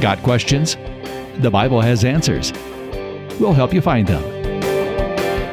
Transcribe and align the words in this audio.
Got 0.00 0.22
questions? 0.22 0.76
The 1.42 1.50
Bible 1.50 1.82
has 1.82 2.06
answers. 2.06 2.54
We'll 3.38 3.52
help 3.52 3.74
you 3.74 3.82
find 3.82 4.08
them. 4.08 4.22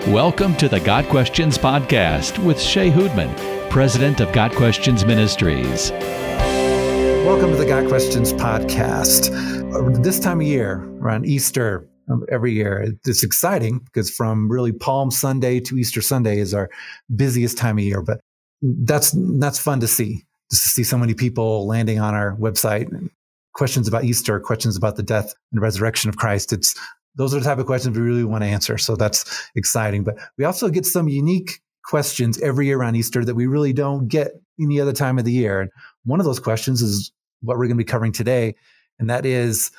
Welcome 0.09 0.55
to 0.55 0.69
the 0.69 0.79
Got 0.79 1.09
Questions 1.09 1.57
Podcast 1.57 2.41
with 2.41 2.57
Shea 2.57 2.89
Houdmann, 2.89 3.35
President 3.69 4.21
of 4.21 4.31
Got 4.31 4.53
Questions 4.53 5.03
Ministries. 5.03 5.91
Welcome 5.91 7.51
to 7.51 7.57
the 7.57 7.65
Got 7.65 7.89
Questions 7.89 8.31
Podcast. 8.31 9.33
Uh, 9.73 9.99
this 10.01 10.17
time 10.17 10.39
of 10.39 10.47
year, 10.47 10.75
around 11.01 11.25
Easter, 11.25 11.85
um, 12.09 12.25
every 12.31 12.53
year. 12.53 12.95
It's 13.05 13.23
exciting 13.23 13.79
because 13.79 14.09
from 14.09 14.49
really 14.49 14.71
Palm 14.71 15.11
Sunday 15.11 15.59
to 15.59 15.77
Easter 15.77 16.01
Sunday 16.01 16.39
is 16.39 16.53
our 16.53 16.69
busiest 17.13 17.57
time 17.57 17.79
of 17.79 17.83
year. 17.83 18.01
But 18.01 18.21
that's 18.61 19.13
that's 19.39 19.59
fun 19.59 19.81
to 19.81 19.87
see. 19.89 20.23
Just 20.49 20.63
to 20.63 20.69
see 20.69 20.83
so 20.85 20.97
many 20.97 21.13
people 21.13 21.67
landing 21.67 21.99
on 21.99 22.15
our 22.15 22.33
website. 22.37 23.09
Questions 23.57 23.87
about 23.87 24.03
Easter, 24.03 24.39
questions 24.39 24.77
about 24.77 24.95
the 24.95 25.03
death 25.03 25.33
and 25.51 25.61
resurrection 25.61 26.09
of 26.09 26.17
Christ. 26.17 26.53
It's 26.53 26.75
those 27.15 27.33
are 27.33 27.39
the 27.39 27.45
type 27.45 27.57
of 27.57 27.65
questions 27.65 27.97
we 27.97 28.03
really 28.03 28.23
want 28.23 28.43
to 28.43 28.47
answer. 28.47 28.77
So 28.77 28.95
that's 28.95 29.49
exciting. 29.55 30.03
But 30.03 30.17
we 30.37 30.45
also 30.45 30.69
get 30.69 30.85
some 30.85 31.07
unique 31.07 31.59
questions 31.83 32.39
every 32.41 32.67
year 32.67 32.77
around 32.77 32.95
Easter 32.95 33.25
that 33.25 33.35
we 33.35 33.47
really 33.47 33.73
don't 33.73 34.07
get 34.07 34.31
any 34.61 34.79
other 34.79 34.93
time 34.93 35.17
of 35.17 35.25
the 35.25 35.31
year. 35.31 35.61
And 35.61 35.71
one 36.05 36.19
of 36.19 36.25
those 36.25 36.39
questions 36.39 36.81
is 36.81 37.11
what 37.41 37.57
we're 37.57 37.65
going 37.65 37.77
to 37.77 37.83
be 37.83 37.91
covering 37.91 38.11
today. 38.11 38.55
And 38.99 39.09
that 39.09 39.25
is 39.25 39.71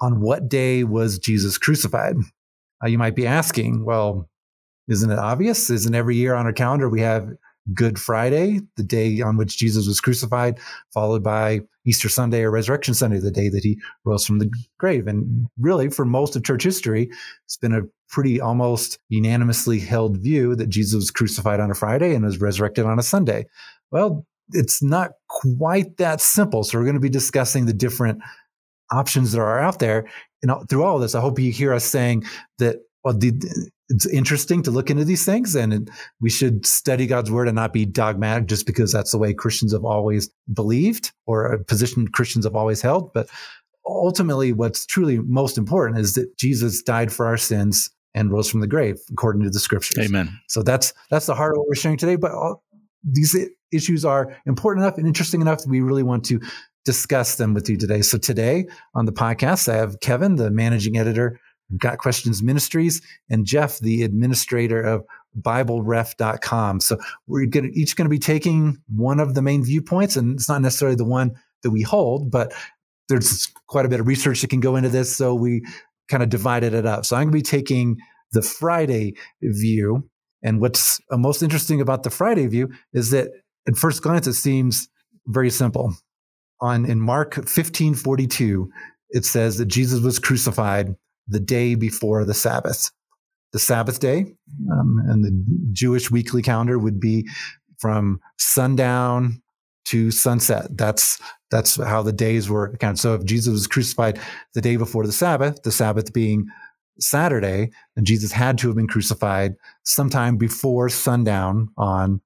on 0.00 0.20
what 0.20 0.48
day 0.48 0.84
was 0.84 1.18
Jesus 1.18 1.58
crucified? 1.58 2.16
Uh, 2.82 2.88
you 2.88 2.98
might 2.98 3.14
be 3.14 3.26
asking, 3.26 3.84
well, 3.84 4.28
isn't 4.88 5.10
it 5.10 5.18
obvious? 5.18 5.70
Isn't 5.70 5.94
every 5.94 6.16
year 6.16 6.34
on 6.34 6.46
our 6.46 6.52
calendar 6.52 6.88
we 6.88 7.00
have 7.00 7.28
Good 7.74 7.98
Friday, 7.98 8.60
the 8.76 8.82
day 8.82 9.20
on 9.20 9.36
which 9.36 9.58
Jesus 9.58 9.86
was 9.86 10.00
crucified, 10.00 10.58
followed 10.92 11.22
by 11.22 11.60
Easter 11.84 12.08
Sunday 12.08 12.42
or 12.42 12.50
Resurrection 12.50 12.94
Sunday, 12.94 13.18
the 13.18 13.30
day 13.30 13.48
that 13.48 13.64
he 13.64 13.78
rose 14.04 14.26
from 14.26 14.38
the 14.38 14.50
grave. 14.78 15.06
And 15.06 15.46
really, 15.58 15.88
for 15.88 16.04
most 16.04 16.36
of 16.36 16.44
church 16.44 16.64
history, 16.64 17.10
it's 17.44 17.56
been 17.56 17.74
a 17.74 17.82
pretty 18.08 18.40
almost 18.40 18.98
unanimously 19.08 19.78
held 19.78 20.18
view 20.18 20.54
that 20.56 20.68
Jesus 20.68 20.94
was 20.94 21.10
crucified 21.10 21.60
on 21.60 21.70
a 21.70 21.74
Friday 21.74 22.14
and 22.14 22.24
was 22.24 22.40
resurrected 22.40 22.86
on 22.86 22.98
a 22.98 23.02
Sunday. 23.02 23.46
Well, 23.90 24.26
it's 24.52 24.82
not 24.82 25.12
quite 25.28 25.96
that 25.96 26.20
simple. 26.20 26.62
So 26.62 26.78
we're 26.78 26.84
going 26.84 26.94
to 26.94 27.00
be 27.00 27.08
discussing 27.08 27.66
the 27.66 27.72
different 27.72 28.20
options 28.92 29.32
that 29.32 29.40
are 29.40 29.58
out 29.58 29.80
there. 29.80 30.08
And 30.42 30.52
through 30.68 30.84
all 30.84 30.96
of 30.96 31.02
this, 31.02 31.14
I 31.14 31.20
hope 31.20 31.38
you 31.38 31.50
hear 31.50 31.72
us 31.72 31.84
saying 31.84 32.24
that 32.58 32.76
well, 33.02 33.14
the, 33.14 33.32
it's 33.88 34.06
interesting 34.06 34.62
to 34.62 34.70
look 34.70 34.90
into 34.90 35.04
these 35.04 35.24
things, 35.24 35.54
and 35.54 35.72
it, 35.72 35.90
we 36.20 36.30
should 36.30 36.66
study 36.66 37.06
God's 37.06 37.30
word 37.30 37.48
and 37.48 37.54
not 37.54 37.72
be 37.72 37.84
dogmatic 37.84 38.46
just 38.46 38.66
because 38.66 38.92
that's 38.92 39.12
the 39.12 39.18
way 39.18 39.32
Christians 39.32 39.72
have 39.72 39.84
always 39.84 40.28
believed 40.52 41.12
or 41.26 41.46
a 41.46 41.64
position 41.64 42.08
Christians 42.08 42.44
have 42.44 42.56
always 42.56 42.82
held. 42.82 43.12
But 43.12 43.28
ultimately, 43.86 44.52
what's 44.52 44.86
truly 44.86 45.18
most 45.18 45.56
important 45.56 46.00
is 46.00 46.14
that 46.14 46.36
Jesus 46.36 46.82
died 46.82 47.12
for 47.12 47.26
our 47.26 47.36
sins 47.36 47.90
and 48.14 48.32
rose 48.32 48.50
from 48.50 48.60
the 48.60 48.66
grave, 48.66 48.98
according 49.10 49.42
to 49.42 49.50
the 49.50 49.60
scriptures. 49.60 50.04
Amen. 50.04 50.40
So 50.48 50.62
that's 50.62 50.92
that's 51.10 51.26
the 51.26 51.34
heart 51.34 51.52
of 51.52 51.58
what 51.58 51.68
we're 51.68 51.74
sharing 51.74 51.98
today. 51.98 52.16
But 52.16 52.32
all, 52.32 52.64
these 53.04 53.36
issues 53.72 54.04
are 54.04 54.36
important 54.46 54.84
enough 54.84 54.98
and 54.98 55.06
interesting 55.06 55.40
enough 55.40 55.58
that 55.58 55.68
we 55.68 55.80
really 55.80 56.02
want 56.02 56.24
to 56.24 56.40
discuss 56.84 57.34
them 57.34 57.52
with 57.52 57.68
you 57.68 57.76
today. 57.76 58.00
So 58.00 58.16
today 58.16 58.66
on 58.94 59.06
the 59.06 59.12
podcast, 59.12 59.68
I 59.72 59.76
have 59.76 60.00
Kevin, 60.00 60.36
the 60.36 60.50
managing 60.50 60.96
editor 60.96 61.38
Got 61.76 61.98
Questions 61.98 62.42
Ministries, 62.42 63.02
and 63.30 63.44
Jeff, 63.44 63.78
the 63.78 64.02
administrator 64.02 64.80
of 64.80 65.04
BibleRef.com. 65.40 66.80
So 66.80 66.98
we're 67.26 67.46
gonna, 67.46 67.68
each 67.74 67.96
going 67.96 68.06
to 68.06 68.10
be 68.10 68.18
taking 68.18 68.78
one 68.88 69.20
of 69.20 69.34
the 69.34 69.42
main 69.42 69.64
viewpoints, 69.64 70.16
and 70.16 70.34
it's 70.34 70.48
not 70.48 70.62
necessarily 70.62 70.96
the 70.96 71.04
one 71.04 71.34
that 71.62 71.70
we 71.70 71.82
hold, 71.82 72.30
but 72.30 72.52
there's 73.08 73.48
quite 73.66 73.86
a 73.86 73.88
bit 73.88 74.00
of 74.00 74.06
research 74.06 74.40
that 74.40 74.50
can 74.50 74.60
go 74.60 74.76
into 74.76 74.88
this. 74.88 75.14
So 75.14 75.34
we 75.34 75.64
kind 76.08 76.22
of 76.22 76.28
divided 76.28 76.74
it 76.74 76.86
up. 76.86 77.04
So 77.04 77.16
I'm 77.16 77.24
going 77.24 77.32
to 77.32 77.38
be 77.38 77.42
taking 77.42 77.96
the 78.32 78.42
Friday 78.42 79.14
view. 79.42 80.08
And 80.42 80.60
what's 80.60 81.00
uh, 81.10 81.16
most 81.16 81.42
interesting 81.42 81.80
about 81.80 82.02
the 82.02 82.10
Friday 82.10 82.46
view 82.46 82.70
is 82.92 83.10
that 83.10 83.30
at 83.68 83.76
first 83.76 84.02
glance, 84.02 84.26
it 84.26 84.34
seems 84.34 84.88
very 85.26 85.50
simple 85.50 85.94
on 86.60 86.86
in 86.86 87.00
Mark 87.00 87.36
1542, 87.36 88.70
it 89.10 89.24
says 89.24 89.58
that 89.58 89.66
Jesus 89.66 90.00
was 90.00 90.18
crucified 90.18 90.94
the 91.28 91.40
day 91.40 91.74
before 91.74 92.24
the 92.24 92.34
Sabbath. 92.34 92.90
The 93.52 93.58
Sabbath 93.58 94.00
day 94.00 94.26
um, 94.70 95.02
and 95.06 95.24
the 95.24 95.44
Jewish 95.72 96.10
weekly 96.10 96.42
calendar 96.42 96.78
would 96.78 97.00
be 97.00 97.28
from 97.78 98.20
sundown 98.38 99.42
to 99.86 100.10
sunset. 100.10 100.76
That's 100.76 101.20
that's 101.50 101.76
how 101.76 102.02
the 102.02 102.12
days 102.12 102.50
were 102.50 102.76
counted. 102.78 103.00
So 103.00 103.14
if 103.14 103.24
Jesus 103.24 103.52
was 103.52 103.66
crucified 103.66 104.18
the 104.54 104.60
day 104.60 104.76
before 104.76 105.06
the 105.06 105.12
Sabbath, 105.12 105.62
the 105.62 105.70
Sabbath 105.70 106.12
being 106.12 106.46
Saturday, 106.98 107.70
then 107.94 108.04
Jesus 108.04 108.32
had 108.32 108.58
to 108.58 108.68
have 108.68 108.76
been 108.76 108.88
crucified 108.88 109.54
sometime 109.84 110.36
before 110.36 110.88
sundown 110.88 111.68
on 111.76 112.20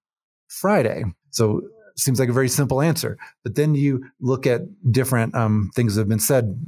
Friday. 0.48 1.04
So 1.30 1.62
seems 1.96 2.18
like 2.18 2.28
a 2.28 2.34
very 2.34 2.48
simple 2.48 2.80
answer. 2.80 3.18
But 3.44 3.54
then 3.54 3.74
you 3.74 4.04
look 4.20 4.46
at 4.46 4.62
different 4.90 5.34
um, 5.34 5.70
things 5.74 5.94
that 5.94 6.02
have 6.02 6.08
been 6.08 6.18
said. 6.18 6.58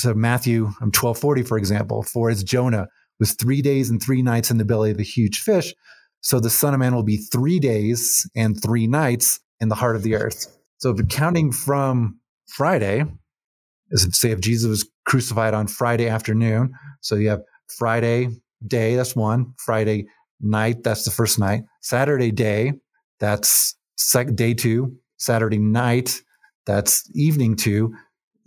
To 0.00 0.14
Matthew 0.14 0.66
um, 0.66 0.92
1240, 0.92 1.42
for 1.42 1.56
example, 1.56 2.02
for 2.02 2.28
as 2.28 2.44
Jonah 2.44 2.88
was 3.18 3.32
three 3.32 3.62
days 3.62 3.90
and 3.90 4.02
three 4.02 4.22
nights 4.22 4.50
in 4.50 4.58
the 4.58 4.64
belly 4.64 4.90
of 4.90 4.98
a 4.98 5.02
huge 5.04 5.40
fish, 5.40 5.74
so 6.20 6.38
the 6.38 6.50
Son 6.50 6.74
of 6.74 6.80
Man 6.80 6.94
will 6.94 7.02
be 7.02 7.16
three 7.16 7.58
days 7.58 8.28
and 8.36 8.62
three 8.62 8.86
nights 8.86 9.40
in 9.60 9.68
the 9.68 9.74
heart 9.74 9.96
of 9.96 10.02
the 10.02 10.14
earth. 10.14 10.58
So 10.78 10.94
counting 10.94 11.52
from 11.52 12.18
Friday, 12.46 13.04
as 13.92 14.06
say 14.18 14.30
if 14.30 14.40
Jesus 14.40 14.68
was 14.68 14.90
crucified 15.06 15.54
on 15.54 15.66
Friday 15.66 16.08
afternoon, 16.08 16.72
so 17.00 17.16
you 17.16 17.28
have 17.28 17.42
Friday 17.68 18.28
day, 18.66 18.96
that's 18.96 19.16
one. 19.16 19.54
Friday 19.58 20.06
night, 20.40 20.82
that's 20.82 21.04
the 21.04 21.10
first 21.10 21.38
night. 21.38 21.62
Saturday 21.80 22.30
day, 22.30 22.74
that's 23.18 23.74
sec- 23.96 24.34
day 24.34 24.54
two, 24.54 24.96
Saturday 25.16 25.58
night, 25.58 26.20
that's 26.66 27.08
evening 27.14 27.56
two. 27.56 27.94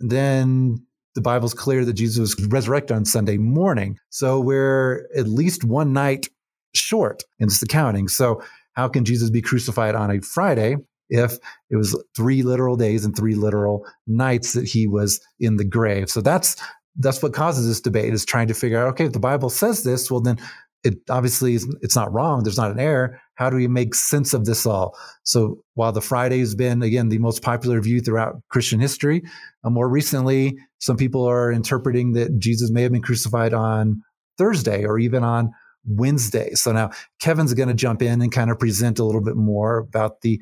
Then 0.00 0.84
the 1.14 1.20
Bible's 1.20 1.54
clear 1.54 1.84
that 1.84 1.92
Jesus 1.92 2.36
was 2.36 2.46
resurrected 2.46 2.96
on 2.96 3.04
Sunday 3.04 3.38
morning. 3.38 3.98
So 4.10 4.40
we're 4.40 5.08
at 5.16 5.28
least 5.28 5.64
one 5.64 5.92
night 5.92 6.28
short 6.74 7.22
in 7.38 7.48
this 7.48 7.62
accounting. 7.62 8.08
So 8.08 8.42
how 8.72 8.88
can 8.88 9.04
Jesus 9.04 9.30
be 9.30 9.40
crucified 9.40 9.94
on 9.94 10.10
a 10.10 10.20
Friday 10.20 10.76
if 11.08 11.38
it 11.70 11.76
was 11.76 12.00
three 12.16 12.42
literal 12.42 12.76
days 12.76 13.04
and 13.04 13.16
three 13.16 13.34
literal 13.34 13.86
nights 14.06 14.54
that 14.54 14.66
he 14.66 14.86
was 14.86 15.20
in 15.38 15.56
the 15.56 15.64
grave? 15.64 16.10
So 16.10 16.20
that's 16.20 16.56
that's 16.96 17.22
what 17.22 17.32
causes 17.32 17.66
this 17.66 17.80
debate 17.80 18.14
is 18.14 18.24
trying 18.24 18.48
to 18.48 18.54
figure 18.54 18.78
out 18.78 18.88
okay 18.88 19.06
if 19.06 19.12
the 19.12 19.18
bible 19.18 19.50
says 19.50 19.82
this 19.82 20.10
well 20.10 20.20
then 20.20 20.38
it 20.84 20.98
obviously 21.08 21.54
is, 21.54 21.66
it's 21.80 21.96
not 21.96 22.12
wrong. 22.12 22.42
There's 22.42 22.58
not 22.58 22.70
an 22.70 22.78
error. 22.78 23.18
How 23.36 23.50
do 23.50 23.56
we 23.56 23.66
make 23.66 23.94
sense 23.94 24.34
of 24.34 24.44
this 24.44 24.66
all? 24.66 24.96
So 25.24 25.58
while 25.74 25.92
the 25.92 26.00
Friday 26.00 26.38
has 26.38 26.54
been 26.54 26.82
again 26.82 27.08
the 27.08 27.18
most 27.18 27.42
popular 27.42 27.80
view 27.80 28.00
throughout 28.00 28.36
Christian 28.50 28.78
history, 28.78 29.22
uh, 29.64 29.70
more 29.70 29.88
recently 29.88 30.56
some 30.78 30.96
people 30.96 31.24
are 31.24 31.50
interpreting 31.50 32.12
that 32.12 32.38
Jesus 32.38 32.70
may 32.70 32.82
have 32.82 32.92
been 32.92 33.02
crucified 33.02 33.54
on 33.54 34.02
Thursday 34.38 34.84
or 34.84 34.98
even 34.98 35.24
on 35.24 35.50
Wednesday. 35.86 36.50
So 36.52 36.72
now 36.72 36.90
Kevin's 37.20 37.54
going 37.54 37.68
to 37.68 37.74
jump 37.74 38.02
in 38.02 38.20
and 38.20 38.30
kind 38.30 38.50
of 38.50 38.58
present 38.58 38.98
a 38.98 39.04
little 39.04 39.22
bit 39.22 39.36
more 39.36 39.78
about 39.78 40.20
the 40.20 40.40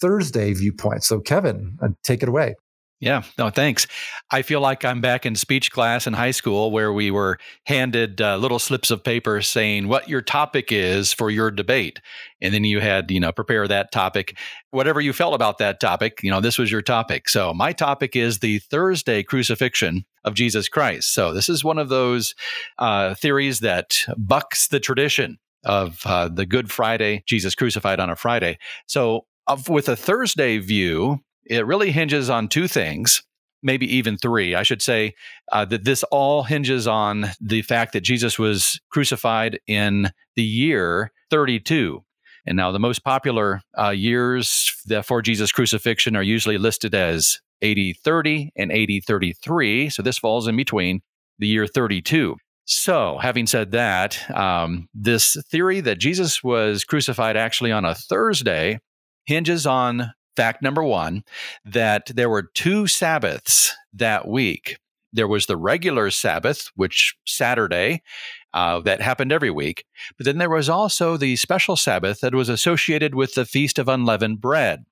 Thursday 0.00 0.52
viewpoint. 0.52 1.04
So 1.04 1.20
Kevin, 1.20 1.76
uh, 1.82 1.88
take 2.02 2.22
it 2.22 2.28
away. 2.28 2.54
Yeah, 2.98 3.24
no, 3.36 3.50
thanks. 3.50 3.86
I 4.30 4.40
feel 4.40 4.62
like 4.62 4.82
I'm 4.82 5.02
back 5.02 5.26
in 5.26 5.36
speech 5.36 5.70
class 5.70 6.06
in 6.06 6.14
high 6.14 6.30
school 6.30 6.70
where 6.70 6.94
we 6.94 7.10
were 7.10 7.38
handed 7.66 8.22
uh, 8.22 8.38
little 8.38 8.58
slips 8.58 8.90
of 8.90 9.04
paper 9.04 9.42
saying 9.42 9.88
what 9.88 10.08
your 10.08 10.22
topic 10.22 10.72
is 10.72 11.12
for 11.12 11.28
your 11.30 11.50
debate. 11.50 12.00
And 12.40 12.54
then 12.54 12.64
you 12.64 12.80
had, 12.80 13.10
you 13.10 13.20
know, 13.20 13.32
prepare 13.32 13.68
that 13.68 13.92
topic, 13.92 14.38
whatever 14.70 14.98
you 15.02 15.12
felt 15.12 15.34
about 15.34 15.58
that 15.58 15.78
topic, 15.78 16.20
you 16.22 16.30
know, 16.30 16.40
this 16.40 16.56
was 16.56 16.72
your 16.72 16.80
topic. 16.80 17.28
So 17.28 17.52
my 17.52 17.72
topic 17.72 18.16
is 18.16 18.38
the 18.38 18.60
Thursday 18.60 19.22
crucifixion 19.22 20.06
of 20.24 20.32
Jesus 20.32 20.66
Christ. 20.66 21.12
So 21.12 21.34
this 21.34 21.50
is 21.50 21.62
one 21.62 21.78
of 21.78 21.90
those 21.90 22.34
uh, 22.78 23.14
theories 23.14 23.60
that 23.60 23.98
bucks 24.16 24.68
the 24.68 24.80
tradition 24.80 25.38
of 25.66 26.00
uh, 26.06 26.28
the 26.28 26.46
Good 26.46 26.72
Friday, 26.72 27.24
Jesus 27.26 27.54
crucified 27.54 28.00
on 28.00 28.08
a 28.08 28.16
Friday. 28.16 28.58
So 28.86 29.26
of, 29.46 29.68
with 29.68 29.88
a 29.88 29.96
Thursday 29.96 30.58
view, 30.58 31.20
it 31.48 31.66
really 31.66 31.92
hinges 31.92 32.30
on 32.30 32.48
two 32.48 32.68
things, 32.68 33.22
maybe 33.62 33.92
even 33.96 34.16
three. 34.16 34.54
I 34.54 34.62
should 34.62 34.82
say 34.82 35.14
uh, 35.52 35.64
that 35.66 35.84
this 35.84 36.02
all 36.04 36.42
hinges 36.44 36.86
on 36.86 37.26
the 37.40 37.62
fact 37.62 37.92
that 37.92 38.02
Jesus 38.02 38.38
was 38.38 38.80
crucified 38.90 39.58
in 39.66 40.10
the 40.34 40.42
year 40.42 41.12
32. 41.30 42.02
And 42.46 42.56
now 42.56 42.70
the 42.70 42.78
most 42.78 43.04
popular 43.04 43.60
uh, 43.78 43.90
years 43.90 44.72
for 45.04 45.22
Jesus' 45.22 45.52
crucifixion 45.52 46.14
are 46.14 46.22
usually 46.22 46.58
listed 46.58 46.94
as 46.94 47.40
80 47.62 47.94
30 48.04 48.52
and 48.56 48.70
AD 48.70 49.04
33. 49.06 49.90
So 49.90 50.02
this 50.02 50.18
falls 50.18 50.46
in 50.46 50.56
between 50.56 51.00
the 51.38 51.46
year 51.46 51.66
32. 51.66 52.36
So, 52.68 53.18
having 53.22 53.46
said 53.46 53.70
that, 53.72 54.28
um, 54.36 54.88
this 54.92 55.36
theory 55.50 55.80
that 55.82 55.98
Jesus 55.98 56.42
was 56.42 56.82
crucified 56.82 57.36
actually 57.36 57.70
on 57.70 57.84
a 57.84 57.94
Thursday 57.94 58.80
hinges 59.24 59.66
on 59.66 60.12
fact 60.36 60.62
number 60.62 60.82
one 60.82 61.24
that 61.64 62.06
there 62.14 62.30
were 62.30 62.50
two 62.54 62.86
Sabbaths 62.86 63.74
that 63.92 64.28
week 64.28 64.78
there 65.16 65.26
was 65.26 65.46
the 65.46 65.56
regular 65.56 66.10
Sabbath, 66.10 66.70
which 66.76 67.16
Saturday, 67.24 68.02
uh, 68.52 68.80
that 68.80 69.00
happened 69.00 69.32
every 69.32 69.50
week. 69.50 69.84
But 70.16 70.26
then 70.26 70.38
there 70.38 70.50
was 70.50 70.68
also 70.68 71.16
the 71.16 71.36
special 71.36 71.76
Sabbath 71.76 72.20
that 72.20 72.34
was 72.34 72.48
associated 72.48 73.14
with 73.14 73.34
the 73.34 73.46
Feast 73.46 73.78
of 73.78 73.88
Unleavened 73.88 74.40
Bread, 74.40 74.84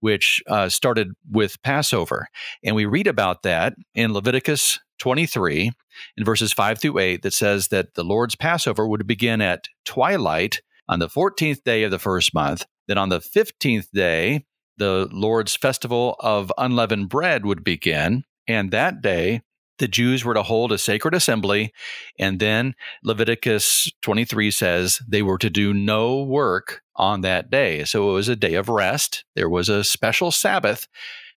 which 0.00 0.42
uh, 0.48 0.68
started 0.68 1.12
with 1.30 1.62
Passover. 1.62 2.28
And 2.62 2.76
we 2.76 2.86
read 2.86 3.06
about 3.06 3.42
that 3.44 3.74
in 3.94 4.12
Leviticus 4.12 4.80
23 4.98 5.70
in 6.16 6.24
verses 6.24 6.52
5 6.52 6.80
through 6.80 6.98
8 6.98 7.22
that 7.22 7.32
says 7.32 7.68
that 7.68 7.94
the 7.94 8.04
Lord's 8.04 8.34
Passover 8.34 8.86
would 8.86 9.06
begin 9.06 9.40
at 9.40 9.68
twilight 9.84 10.60
on 10.88 10.98
the 10.98 11.08
14th 11.08 11.62
day 11.62 11.84
of 11.84 11.90
the 11.90 11.98
first 11.98 12.34
month. 12.34 12.66
Then 12.88 12.98
on 12.98 13.10
the 13.10 13.20
15th 13.20 13.90
day, 13.92 14.44
the 14.78 15.08
Lord's 15.12 15.56
festival 15.56 16.16
of 16.20 16.52
unleavened 16.58 17.08
bread 17.08 17.44
would 17.44 17.64
begin. 17.64 18.24
And 18.46 18.70
that 18.70 19.02
day, 19.02 19.42
the 19.78 19.88
Jews 19.88 20.24
were 20.24 20.34
to 20.34 20.42
hold 20.42 20.72
a 20.72 20.78
sacred 20.78 21.14
assembly. 21.14 21.72
And 22.18 22.40
then 22.40 22.74
Leviticus 23.04 23.90
23 24.02 24.50
says 24.50 25.00
they 25.08 25.22
were 25.22 25.38
to 25.38 25.50
do 25.50 25.72
no 25.72 26.22
work 26.22 26.82
on 26.96 27.20
that 27.20 27.50
day. 27.50 27.84
So 27.84 28.10
it 28.10 28.14
was 28.14 28.28
a 28.28 28.36
day 28.36 28.54
of 28.54 28.68
rest. 28.68 29.24
There 29.36 29.48
was 29.48 29.68
a 29.68 29.84
special 29.84 30.30
Sabbath 30.32 30.88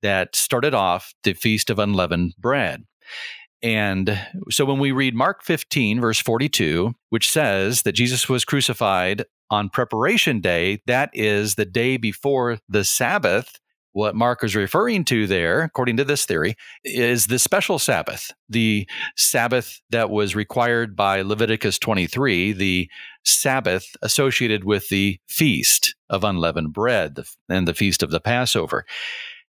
that 0.03 0.37
started 0.37 0.75
off 0.75 1.15
the 1.25 1.35
Feast 1.35 1.71
of 1.71 1.79
Unleavened 1.79 2.35
Bread. 2.39 2.85
And 3.61 4.21
so 4.51 4.65
when 4.65 4.79
we 4.79 4.93
read 4.93 5.17
Mark 5.17 5.43
15, 5.43 6.01
verse 6.01 6.21
42, 6.21 6.95
which 7.11 7.29
says 7.29 7.83
that 7.83 7.93
Jesus 7.93 8.29
was 8.29 8.45
crucified 8.45 9.25
on 9.51 9.69
preparation 9.71 10.41
day, 10.41 10.83
that 10.87 11.11
is 11.13 11.55
the 11.55 11.65
day 11.65 11.97
before 11.97 12.59
the 12.69 12.85
Sabbath. 12.85 13.61
What 13.93 14.15
Mark 14.15 14.45
is 14.45 14.55
referring 14.55 15.05
to 15.07 15.27
there, 15.27 15.63
according 15.63 15.97
to 15.97 16.05
this 16.05 16.25
theory, 16.25 16.57
is 16.85 17.27
the 17.27 17.39
special 17.39 17.79
Sabbath, 17.79 18.31
the 18.49 18.89
Sabbath 19.17 19.81
that 19.91 20.11
was 20.11 20.37
required 20.37 20.95
by 20.95 21.23
Leviticus 21.23 21.79
23, 21.79 22.53
the 22.53 22.91
Sabbath 23.25 23.97
associated 24.03 24.65
with 24.65 24.89
the 24.89 25.19
feast 25.27 25.97
of 26.11 26.23
unleavened 26.23 26.73
bread 26.73 27.19
and 27.49 27.67
the 27.67 27.75
feast 27.75 28.03
of 28.03 28.11
the 28.11 28.21
Passover. 28.21 28.85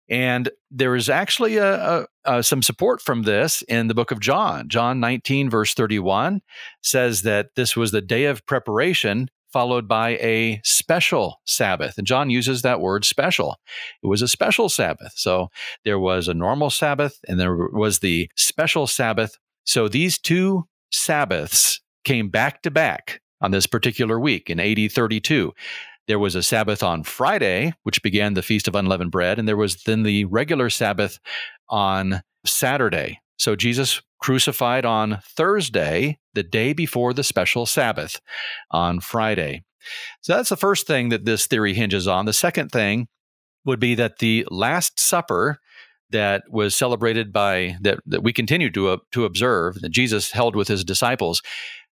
And 0.08 0.48
there 0.70 0.96
is 0.96 1.10
actually 1.10 1.58
a, 1.58 1.74
a, 1.74 2.06
a, 2.24 2.42
some 2.42 2.62
support 2.62 3.02
from 3.02 3.22
this 3.22 3.62
in 3.62 3.88
the 3.88 3.94
book 3.94 4.10
of 4.10 4.20
John. 4.20 4.68
John 4.68 5.00
19, 5.00 5.50
verse 5.50 5.74
31 5.74 6.40
says 6.82 7.22
that 7.22 7.54
this 7.56 7.76
was 7.76 7.90
the 7.90 8.00
day 8.00 8.24
of 8.24 8.46
preparation 8.46 9.28
followed 9.52 9.88
by 9.88 10.10
a 10.10 10.60
special 10.64 11.40
Sabbath. 11.44 11.98
And 11.98 12.06
John 12.06 12.30
uses 12.30 12.62
that 12.62 12.80
word 12.80 13.04
special. 13.04 13.56
It 14.02 14.06
was 14.06 14.22
a 14.22 14.28
special 14.28 14.68
Sabbath. 14.68 15.12
So 15.16 15.50
there 15.84 15.98
was 15.98 16.28
a 16.28 16.34
normal 16.34 16.70
Sabbath 16.70 17.18
and 17.26 17.40
there 17.40 17.54
was 17.54 18.00
the 18.00 18.30
special 18.36 18.86
Sabbath. 18.86 19.38
So 19.64 19.88
these 19.88 20.18
two 20.18 20.66
Sabbaths 20.92 21.80
came 22.04 22.28
back 22.28 22.62
to 22.62 22.70
back 22.70 23.20
on 23.40 23.50
this 23.50 23.66
particular 23.66 24.18
week 24.18 24.50
in 24.50 24.60
AD 24.60 24.92
32. 24.92 25.52
There 26.06 26.18
was 26.18 26.34
a 26.34 26.42
Sabbath 26.42 26.82
on 26.82 27.04
Friday, 27.04 27.74
which 27.82 28.02
began 28.02 28.34
the 28.34 28.42
Feast 28.42 28.66
of 28.66 28.74
Unleavened 28.74 29.10
Bread, 29.10 29.38
and 29.38 29.46
there 29.46 29.58
was 29.58 29.82
then 29.84 30.04
the 30.04 30.24
regular 30.24 30.70
Sabbath 30.70 31.20
on 31.68 32.22
Saturday. 32.46 33.20
So 33.36 33.54
Jesus 33.54 34.00
crucified 34.20 34.84
on 34.84 35.20
Thursday, 35.24 36.18
the 36.34 36.42
day 36.42 36.72
before 36.72 37.12
the 37.12 37.24
special 37.24 37.66
Sabbath 37.66 38.20
on 38.70 39.00
Friday. 39.00 39.64
So 40.20 40.36
that's 40.36 40.50
the 40.50 40.56
first 40.56 40.86
thing 40.86 41.08
that 41.10 41.24
this 41.24 41.46
theory 41.46 41.74
hinges 41.74 42.06
on. 42.06 42.26
The 42.26 42.32
second 42.32 42.70
thing 42.70 43.08
would 43.64 43.80
be 43.80 43.94
that 43.94 44.18
the 44.18 44.46
Last 44.50 44.98
Supper 44.98 45.58
that 46.10 46.42
was 46.50 46.74
celebrated 46.74 47.32
by 47.32 47.76
that, 47.80 48.00
that 48.06 48.22
we 48.22 48.32
continue 48.32 48.70
to 48.70 48.88
uh, 48.88 48.96
to 49.12 49.24
observe 49.24 49.80
that 49.82 49.90
Jesus 49.90 50.32
held 50.32 50.56
with 50.56 50.68
his 50.68 50.84
disciples 50.84 51.42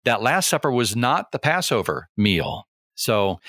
that 0.06 0.22
last 0.22 0.48
supper 0.48 0.72
was 0.72 0.96
not 0.96 1.32
the 1.32 1.40
Passover 1.40 2.08
meal 2.16 2.66
so 2.96 3.40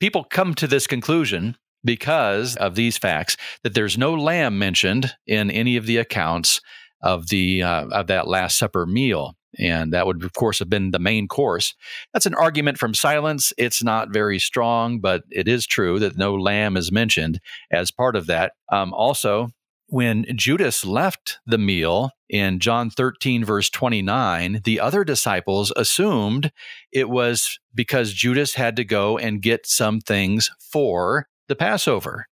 people 0.00 0.24
come 0.24 0.54
to 0.54 0.66
this 0.66 0.86
conclusion 0.86 1.56
because 1.84 2.56
of 2.56 2.74
these 2.74 2.98
facts 2.98 3.36
that 3.62 3.74
there's 3.74 3.96
no 3.96 4.12
lamb 4.12 4.58
mentioned 4.58 5.14
in 5.26 5.50
any 5.50 5.76
of 5.76 5.86
the 5.86 5.96
accounts 5.96 6.60
of 7.06 7.28
the 7.28 7.62
uh, 7.62 7.86
of 7.88 8.08
that 8.08 8.26
last 8.26 8.58
supper 8.58 8.84
meal. 8.84 9.36
And 9.58 9.92
that 9.92 10.06
would 10.06 10.22
of 10.22 10.32
course 10.34 10.58
have 10.58 10.68
been 10.68 10.90
the 10.90 10.98
main 10.98 11.28
course. 11.28 11.74
That's 12.12 12.26
an 12.26 12.34
argument 12.34 12.78
from 12.78 12.92
silence. 12.92 13.52
It's 13.56 13.82
not 13.82 14.12
very 14.12 14.38
strong 14.38 15.00
but 15.00 15.22
it 15.30 15.46
is 15.48 15.66
true 15.66 15.98
that 16.00 16.18
no 16.18 16.34
lamb 16.34 16.76
is 16.76 16.90
mentioned 16.90 17.40
as 17.70 17.90
part 17.90 18.16
of 18.16 18.26
that. 18.26 18.52
Um, 18.70 18.92
also 18.92 19.48
when 19.88 20.26
Judas 20.34 20.84
left 20.84 21.38
the 21.46 21.58
meal 21.58 22.10
in 22.28 22.58
John 22.58 22.90
13, 22.90 23.44
verse 23.44 23.70
29, 23.70 24.62
the 24.64 24.80
other 24.80 25.04
disciples 25.04 25.72
assumed 25.76 26.50
it 26.90 27.08
was 27.08 27.60
because 27.72 28.12
Judas 28.12 28.54
had 28.54 28.74
to 28.76 28.84
go 28.84 29.16
and 29.16 29.40
get 29.40 29.64
some 29.64 30.00
things 30.00 30.50
for 30.58 31.28
the 31.46 31.54
Passover. 31.54 32.26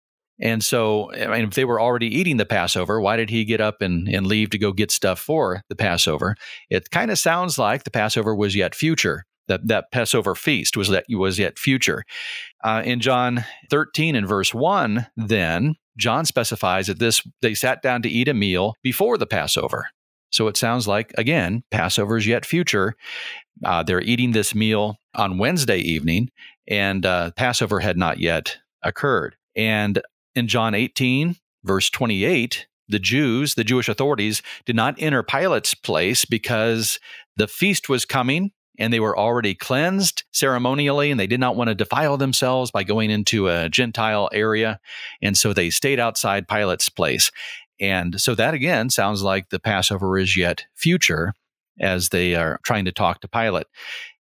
And 0.43 0.65
so, 0.65 1.12
I 1.15 1.29
mean, 1.29 1.44
if 1.44 1.55
they 1.55 1.65
were 1.65 1.81
already 1.81 2.09
eating 2.09 2.37
the 2.37 2.44
Passover, 2.44 3.00
why 3.00 3.17
did 3.17 3.31
he 3.31 3.44
get 3.44 3.61
up 3.61 3.81
and, 3.81 4.09
and 4.09 4.27
leave 4.27 4.50
to 4.50 4.59
go 4.59 4.73
get 4.73 4.91
stuff 4.91 5.21
for 5.21 5.62
the 5.69 5.77
Passover? 5.77 6.35
It 6.69 6.91
kind 6.91 7.12
of 7.12 7.19
sounds 7.19 7.59
like 7.59 7.85
the 7.85 7.93
Passover 7.93 8.35
was 8.35 8.56
yet 8.56 8.75
future. 8.75 9.25
That, 9.49 9.67
that 9.69 9.91
Passover 9.93 10.35
feast 10.35 10.77
was 10.77 10.89
that 10.89 11.05
was 11.11 11.39
yet 11.39 11.59
future. 11.59 12.05
Uh, 12.62 12.83
in 12.85 13.00
John 13.00 13.44
13 13.71 14.15
and 14.15 14.27
verse 14.27 14.55
1, 14.55 15.06
then 15.17 15.75
John 15.97 16.25
specifies 16.25 16.87
that 16.87 16.99
this 16.99 17.23
they 17.41 17.55
sat 17.55 17.83
down 17.83 18.03
to 18.03 18.09
eat 18.09 18.29
a 18.29 18.35
meal 18.35 18.75
before 18.83 19.19
the 19.19 19.27
Passover. 19.27 19.89
So 20.31 20.47
it 20.49 20.56
sounds 20.56 20.89
like 20.89 21.12
again, 21.19 21.65
Passover 21.71 22.17
is 22.17 22.27
yet 22.27 22.47
future. 22.47 22.94
Uh, 23.65 23.83
they're 23.83 24.00
eating 24.00 24.31
this 24.31 24.55
meal 24.55 24.97
on 25.15 25.39
Wednesday 25.39 25.79
evening, 25.79 26.31
and 26.69 27.05
uh, 27.05 27.33
Passover 27.33 27.81
had 27.81 27.99
not 27.99 28.19
yet 28.19 28.59
occurred. 28.83 29.37
And 29.55 30.00
in 30.34 30.49
John 30.49 30.75
18, 30.75 31.37
verse 31.64 31.90
28, 31.90 32.67
the 32.88 32.99
Jews, 32.99 33.55
the 33.55 33.64
Jewish 33.64 33.88
authorities, 33.88 34.43
did 34.67 34.76
not 34.76 34.94
enter 34.99 35.23
Pilate's 35.23 35.75
place 35.75 36.25
because 36.25 36.99
the 37.37 37.49
feast 37.49 37.88
was 37.88 38.05
coming 38.05 38.52
and 38.79 38.93
they 38.93 39.00
were 39.00 39.19
already 39.19 39.55
cleansed 39.55 40.25
ceremonially 40.32 41.11
and 41.11 41.20
they 41.20 41.26
did 41.26 41.40
not 41.40 41.56
want 41.56 41.69
to 41.69 41.75
defile 41.75 42.17
themselves 42.17 42.70
by 42.70 42.82
going 42.82 43.11
into 43.11 43.49
a 43.49 43.69
Gentile 43.69 44.29
area. 44.32 44.81
And 45.20 45.37
so 45.37 45.52
they 45.52 45.70
stayed 45.70 46.00
outside 46.00 46.48
Pilate's 46.48 46.89
place. 46.89 47.31
And 47.81 48.20
so 48.20 48.34
that 48.34 48.55
again 48.55 48.91
sounds 48.91 49.22
like 49.22 49.51
the 49.51 49.60
Passover 49.60 50.19
is 50.19 50.36
yet 50.36 50.65
future 50.74 51.34
as 51.81 52.10
they 52.10 52.34
are 52.34 52.60
trying 52.65 52.84
to 52.84 52.93
talk 52.93 53.20
to 53.20 53.29
Pilate. 53.29 53.67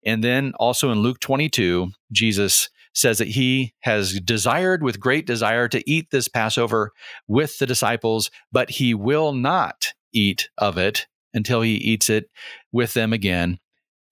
And 0.05 0.23
then 0.23 0.53
also 0.59 0.91
in 0.91 1.00
Luke 1.00 1.21
22, 1.21 1.91
Jesus 2.12 2.71
says 2.99 3.19
that 3.19 3.28
he 3.28 3.73
has 3.81 4.21
desired 4.21 4.83
with 4.83 4.99
great 4.99 5.26
desire 5.26 5.69
to 5.69 5.88
eat 5.88 6.11
this 6.11 6.28
Passover 6.28 6.93
with 7.26 7.59
the 7.59 7.67
disciples, 7.67 8.31
but 8.50 8.71
he 8.71 8.93
will 8.93 9.33
not 9.33 9.95
eat 10.12 10.49
of 10.59 10.76
it 10.78 11.07
until 11.33 11.61
he 11.61 11.75
eats 11.75 12.11
it 12.11 12.28
with 12.73 12.95
them 12.95 13.12
again 13.12 13.59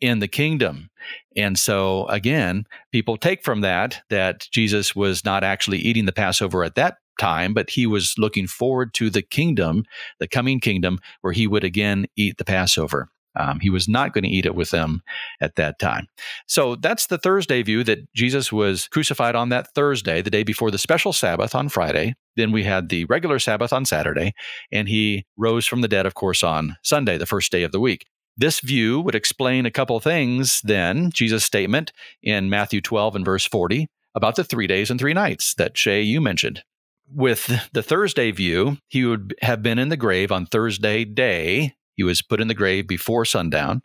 in 0.00 0.21
the 0.21 0.28
kingdom. 0.28 0.90
And 1.37 1.59
so 1.59 2.07
again, 2.07 2.64
people 2.93 3.16
take 3.16 3.43
from 3.43 3.62
that 3.62 4.02
that 4.11 4.47
Jesus 4.52 4.95
was 4.95 5.25
not 5.25 5.43
actually 5.43 5.78
eating 5.78 6.05
the 6.05 6.12
Passover 6.12 6.62
at 6.62 6.75
that 6.76 6.99
time, 7.19 7.55
but 7.55 7.71
he 7.71 7.87
was 7.87 8.14
looking 8.19 8.47
forward 8.47 8.95
to 8.95 9.11
the 9.11 9.23
kingdom, 9.23 9.85
the 10.21 10.28
coming 10.28 10.61
kingdom, 10.61 10.99
where 11.23 11.33
he 11.33 11.47
would 11.47 11.64
again 11.64 12.07
eat 12.14 12.37
the 12.37 12.45
Passover. 12.45 13.09
Um, 13.38 13.61
he 13.61 13.71
was 13.71 13.88
not 13.88 14.12
going 14.12 14.25
to 14.25 14.31
eat 14.31 14.47
it 14.47 14.55
with 14.55 14.71
them 14.71 15.02
at 15.40 15.57
that 15.57 15.78
time. 15.78 16.09
So 16.47 16.76
that's 16.76 17.07
the 17.07 17.19
Thursday 17.19 17.62
view 17.62 17.85
that 17.85 18.12
Jesus 18.14 18.52
was 18.52 18.88
crucified 18.88 19.35
on 19.35 19.49
that 19.50 19.75
Thursday, 19.75 20.23
the 20.23 20.31
day 20.31 20.43
before 20.43 20.71
the 20.71 20.78
special 20.78 21.12
Sabbath 21.12 21.55
on 21.55 21.69
Friday. 21.69 22.14
Then 22.37 22.52
we 22.52 22.64
had 22.64 22.88
the 22.88 23.05
regular 23.07 23.38
Sabbath 23.38 23.73
on 23.73 23.85
Saturday, 23.85 24.35
and 24.71 24.88
he 24.88 25.25
rose 25.37 25.66
from 25.66 25.81
the 25.81 25.88
dead, 25.88 26.07
of 26.07 26.14
course, 26.14 26.43
on 26.43 26.76
Sunday, 26.83 27.19
the 27.19 27.26
first 27.26 27.50
day 27.50 27.62
of 27.62 27.73
the 27.73 27.81
week. 27.81 28.07
This 28.37 28.61
view 28.61 29.00
would 29.00 29.14
explain 29.14 29.64
a 29.64 29.71
couple 29.71 29.99
things 29.99 30.61
then, 30.62 31.11
Jesus' 31.11 31.45
statement 31.45 31.93
in 32.23 32.50
Matthew 32.50 32.83
12 32.83 33.16
and 33.16 33.25
verse 33.25 33.47
40 33.47 33.88
about 34.14 34.37
the 34.37 34.45
three 34.45 34.66
days 34.66 34.90
and 34.90 35.00
three 35.00 35.14
nights 35.14 35.55
that 35.55 35.78
Shea, 35.78 36.02
you 36.02 36.21
mentioned. 36.21 36.62
With 37.09 37.69
the 37.73 37.83
Thursday 37.83 38.31
view, 38.33 38.78
he 38.88 39.05
would 39.05 39.35
have 39.40 39.62
been 39.62 39.78
in 39.78 39.88
the 39.88 39.97
grave 39.97 40.33
on 40.33 40.45
Thursday 40.45 41.05
day. 41.05 41.75
He 41.97 42.05
was 42.05 42.23
put 42.23 42.41
in 42.41 42.49
the 42.49 42.55
grave 42.55 42.87
before 42.87 43.25
sundown. 43.25 43.83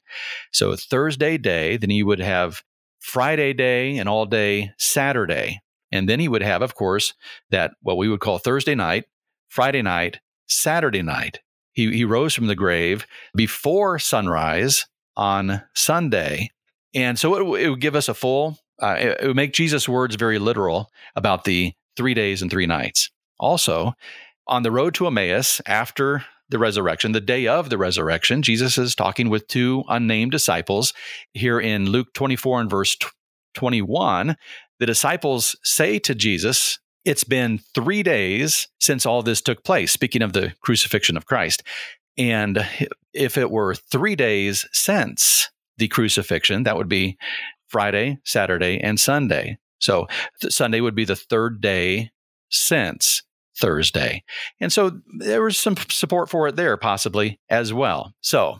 So 0.51 0.75
Thursday 0.75 1.37
day, 1.37 1.77
then 1.77 1.89
he 1.89 2.03
would 2.03 2.19
have 2.19 2.61
Friday 2.99 3.53
day 3.53 3.97
and 3.97 4.07
all 4.07 4.25
day 4.25 4.71
Saturday. 4.77 5.61
And 5.91 6.07
then 6.07 6.19
he 6.19 6.27
would 6.27 6.43
have, 6.43 6.61
of 6.61 6.75
course, 6.75 7.13
that 7.49 7.71
what 7.81 7.97
we 7.97 8.07
would 8.07 8.19
call 8.19 8.37
Thursday 8.37 8.75
night, 8.75 9.05
Friday 9.49 9.81
night, 9.81 10.19
Saturday 10.47 11.01
night. 11.01 11.39
He, 11.73 11.91
he 11.91 12.05
rose 12.05 12.33
from 12.33 12.47
the 12.47 12.55
grave 12.55 13.07
before 13.35 13.97
sunrise 13.97 14.85
on 15.15 15.63
Sunday. 15.73 16.51
And 16.93 17.17
so 17.17 17.35
it, 17.35 17.61
it 17.63 17.69
would 17.69 17.81
give 17.81 17.95
us 17.95 18.09
a 18.09 18.13
full, 18.13 18.57
uh, 18.81 18.97
it, 18.99 19.21
it 19.21 19.27
would 19.27 19.35
make 19.35 19.53
Jesus' 19.53 19.87
words 19.87 20.15
very 20.15 20.39
literal 20.39 20.91
about 21.15 21.45
the 21.45 21.73
three 21.95 22.13
days 22.13 22.41
and 22.41 22.51
three 22.51 22.67
nights. 22.67 23.09
Also, 23.39 23.93
on 24.47 24.63
the 24.63 24.71
road 24.71 24.93
to 24.95 25.07
Emmaus, 25.07 25.61
after 25.65 26.25
the 26.51 26.59
resurrection, 26.59 27.13
the 27.13 27.21
day 27.21 27.47
of 27.47 27.69
the 27.69 27.77
resurrection, 27.77 28.41
Jesus 28.41 28.77
is 28.77 28.93
talking 28.93 29.29
with 29.29 29.47
two 29.47 29.83
unnamed 29.89 30.31
disciples 30.31 30.93
here 31.33 31.59
in 31.59 31.89
Luke 31.89 32.13
24 32.13 32.61
and 32.61 32.69
verse 32.69 32.95
21. 33.55 34.35
The 34.79 34.85
disciples 34.85 35.55
say 35.63 35.97
to 35.99 36.13
Jesus, 36.13 36.79
It's 37.05 37.23
been 37.23 37.59
three 37.73 38.03
days 38.03 38.67
since 38.79 39.05
all 39.05 39.23
this 39.23 39.41
took 39.41 39.63
place, 39.63 39.91
speaking 39.91 40.21
of 40.21 40.33
the 40.33 40.53
crucifixion 40.61 41.17
of 41.17 41.25
Christ. 41.25 41.63
And 42.17 42.67
if 43.13 43.37
it 43.37 43.49
were 43.49 43.73
three 43.73 44.15
days 44.15 44.67
since 44.73 45.49
the 45.77 45.87
crucifixion, 45.87 46.63
that 46.63 46.77
would 46.77 46.89
be 46.89 47.17
Friday, 47.67 48.19
Saturday, 48.25 48.79
and 48.79 48.99
Sunday. 48.99 49.57
So 49.79 50.07
Sunday 50.49 50.81
would 50.81 50.95
be 50.95 51.05
the 51.05 51.15
third 51.15 51.61
day 51.61 52.11
since 52.49 53.23
Thursday. 53.61 54.23
And 54.59 54.73
so 54.73 54.99
there 55.19 55.43
was 55.43 55.57
some 55.57 55.77
support 55.89 56.29
for 56.29 56.47
it 56.47 56.55
there, 56.55 56.75
possibly 56.75 57.39
as 57.49 57.71
well. 57.71 58.13
So, 58.21 58.59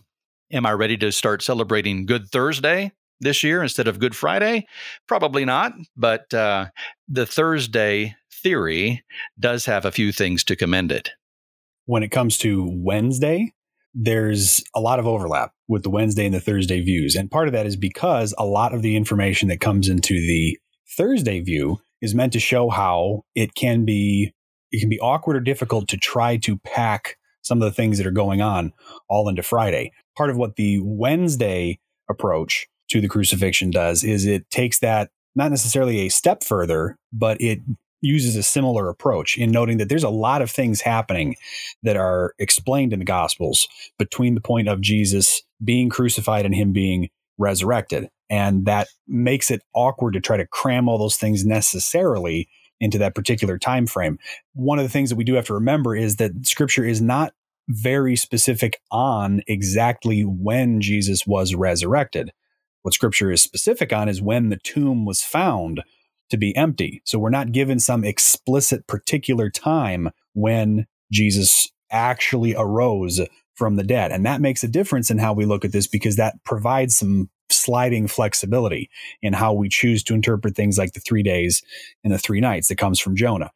am 0.53 0.65
I 0.65 0.71
ready 0.71 0.95
to 0.97 1.11
start 1.11 1.41
celebrating 1.41 2.05
Good 2.05 2.29
Thursday 2.29 2.91
this 3.19 3.43
year 3.43 3.61
instead 3.61 3.87
of 3.87 3.99
Good 3.99 4.15
Friday? 4.15 4.67
Probably 5.07 5.43
not. 5.43 5.73
But 5.97 6.33
uh, 6.33 6.67
the 7.09 7.25
Thursday 7.25 8.15
theory 8.31 9.03
does 9.39 9.65
have 9.65 9.85
a 9.85 9.91
few 9.91 10.11
things 10.11 10.43
to 10.45 10.55
commend 10.55 10.91
it. 10.91 11.11
When 11.85 12.03
it 12.03 12.11
comes 12.11 12.37
to 12.39 12.69
Wednesday, 12.71 13.53
there's 13.93 14.63
a 14.75 14.79
lot 14.79 14.99
of 14.99 15.07
overlap 15.07 15.51
with 15.67 15.83
the 15.83 15.89
Wednesday 15.89 16.25
and 16.25 16.33
the 16.33 16.39
Thursday 16.39 16.81
views. 16.81 17.15
And 17.15 17.29
part 17.29 17.47
of 17.47 17.53
that 17.53 17.65
is 17.65 17.75
because 17.75 18.33
a 18.37 18.45
lot 18.45 18.73
of 18.73 18.81
the 18.81 18.95
information 18.95 19.49
that 19.49 19.59
comes 19.59 19.89
into 19.89 20.13
the 20.13 20.57
Thursday 20.95 21.39
view 21.39 21.79
is 22.01 22.15
meant 22.15 22.33
to 22.33 22.39
show 22.39 22.69
how 22.69 23.23
it 23.35 23.53
can 23.55 23.85
be 23.85 24.33
it 24.71 24.79
can 24.79 24.89
be 24.89 24.99
awkward 24.99 25.35
or 25.35 25.41
difficult 25.41 25.87
to 25.89 25.97
try 25.97 26.37
to 26.37 26.57
pack 26.59 27.17
some 27.41 27.61
of 27.61 27.65
the 27.65 27.75
things 27.75 27.97
that 27.97 28.07
are 28.07 28.11
going 28.11 28.41
on 28.41 28.73
all 29.09 29.27
into 29.27 29.43
Friday. 29.43 29.91
Part 30.15 30.29
of 30.29 30.37
what 30.37 30.55
the 30.55 30.79
Wednesday 30.83 31.79
approach 32.09 32.67
to 32.89 33.01
the 33.01 33.07
crucifixion 33.07 33.71
does 33.71 34.03
is 34.03 34.25
it 34.25 34.49
takes 34.49 34.79
that 34.79 35.09
not 35.35 35.49
necessarily 35.49 35.99
a 35.99 36.09
step 36.09 36.43
further, 36.43 36.97
but 37.13 37.39
it 37.39 37.59
uses 38.01 38.35
a 38.35 38.43
similar 38.43 38.89
approach 38.89 39.37
in 39.37 39.51
noting 39.51 39.77
that 39.77 39.87
there's 39.87 40.03
a 40.03 40.09
lot 40.09 40.41
of 40.41 40.51
things 40.51 40.81
happening 40.81 41.35
that 41.83 41.95
are 41.95 42.33
explained 42.39 42.93
in 42.93 42.99
the 42.99 43.05
Gospels 43.05 43.67
between 43.97 44.35
the 44.35 44.41
point 44.41 44.67
of 44.67 44.81
Jesus 44.81 45.43
being 45.63 45.89
crucified 45.89 46.45
and 46.45 46.55
him 46.55 46.73
being 46.73 47.09
resurrected. 47.37 48.09
And 48.29 48.65
that 48.65 48.87
makes 49.07 49.51
it 49.51 49.61
awkward 49.73 50.13
to 50.13 50.21
try 50.21 50.37
to 50.37 50.47
cram 50.47 50.89
all 50.89 50.97
those 50.97 51.17
things 51.17 51.45
necessarily 51.45 52.49
into 52.81 52.97
that 52.97 53.15
particular 53.15 53.57
time 53.57 53.87
frame. 53.87 54.19
One 54.53 54.79
of 54.79 54.83
the 54.83 54.89
things 54.89 55.09
that 55.09 55.15
we 55.15 55.23
do 55.23 55.35
have 55.35 55.45
to 55.45 55.53
remember 55.53 55.95
is 55.95 56.17
that 56.17 56.31
scripture 56.45 56.83
is 56.83 57.01
not 57.01 57.31
very 57.69 58.17
specific 58.17 58.81
on 58.91 59.41
exactly 59.47 60.23
when 60.23 60.81
Jesus 60.81 61.25
was 61.25 61.55
resurrected. 61.55 62.31
What 62.81 62.93
scripture 62.93 63.31
is 63.31 63.41
specific 63.41 63.93
on 63.93 64.09
is 64.09 64.21
when 64.21 64.49
the 64.49 64.57
tomb 64.57 65.05
was 65.05 65.23
found 65.23 65.83
to 66.31 66.37
be 66.37 66.55
empty. 66.55 67.01
So 67.05 67.19
we're 67.19 67.29
not 67.29 67.51
given 67.51 67.79
some 67.79 68.03
explicit 68.03 68.87
particular 68.87 69.49
time 69.49 70.09
when 70.33 70.87
Jesus 71.11 71.71
actually 71.91 72.55
arose 72.57 73.21
from 73.53 73.75
the 73.75 73.83
dead. 73.83 74.11
And 74.11 74.25
that 74.25 74.41
makes 74.41 74.63
a 74.63 74.67
difference 74.67 75.11
in 75.11 75.19
how 75.19 75.33
we 75.33 75.45
look 75.45 75.63
at 75.63 75.71
this 75.71 75.87
because 75.87 76.15
that 76.15 76.43
provides 76.43 76.95
some 76.97 77.29
sliding 77.51 78.07
flexibility 78.07 78.89
in 79.21 79.33
how 79.33 79.53
we 79.53 79.69
choose 79.69 80.03
to 80.03 80.13
interpret 80.13 80.55
things 80.55 80.77
like 80.77 80.93
the 80.93 80.99
three 80.99 81.23
days 81.23 81.61
and 82.03 82.13
the 82.13 82.17
three 82.17 82.41
nights 82.41 82.67
that 82.67 82.77
comes 82.77 82.99
from 82.99 83.15
Jonah. 83.15 83.51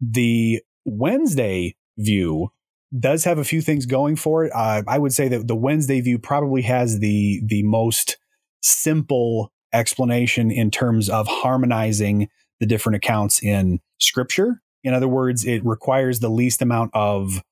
The 0.00 0.60
Wednesday 0.84 1.76
view 1.96 2.50
does 2.98 3.24
have 3.24 3.38
a 3.38 3.44
few 3.44 3.60
things 3.60 3.86
going 3.86 4.16
for 4.16 4.44
it. 4.44 4.52
Uh, 4.54 4.82
I 4.88 4.98
would 4.98 5.12
say 5.12 5.28
that 5.28 5.46
the 5.46 5.56
Wednesday 5.56 6.00
view 6.00 6.18
probably 6.18 6.62
has 6.62 7.00
the 7.00 7.42
the 7.44 7.62
most 7.64 8.16
simple 8.62 9.52
explanation 9.72 10.50
in 10.50 10.70
terms 10.70 11.10
of 11.10 11.26
harmonizing 11.26 12.28
the 12.60 12.66
different 12.66 12.96
accounts 12.96 13.42
in 13.42 13.80
Scripture. 13.98 14.62
In 14.82 14.94
other 14.94 15.08
words, 15.08 15.44
it 15.44 15.64
requires 15.64 16.20
the 16.20 16.30
least 16.30 16.62
amount 16.62 16.90
of 16.94 17.42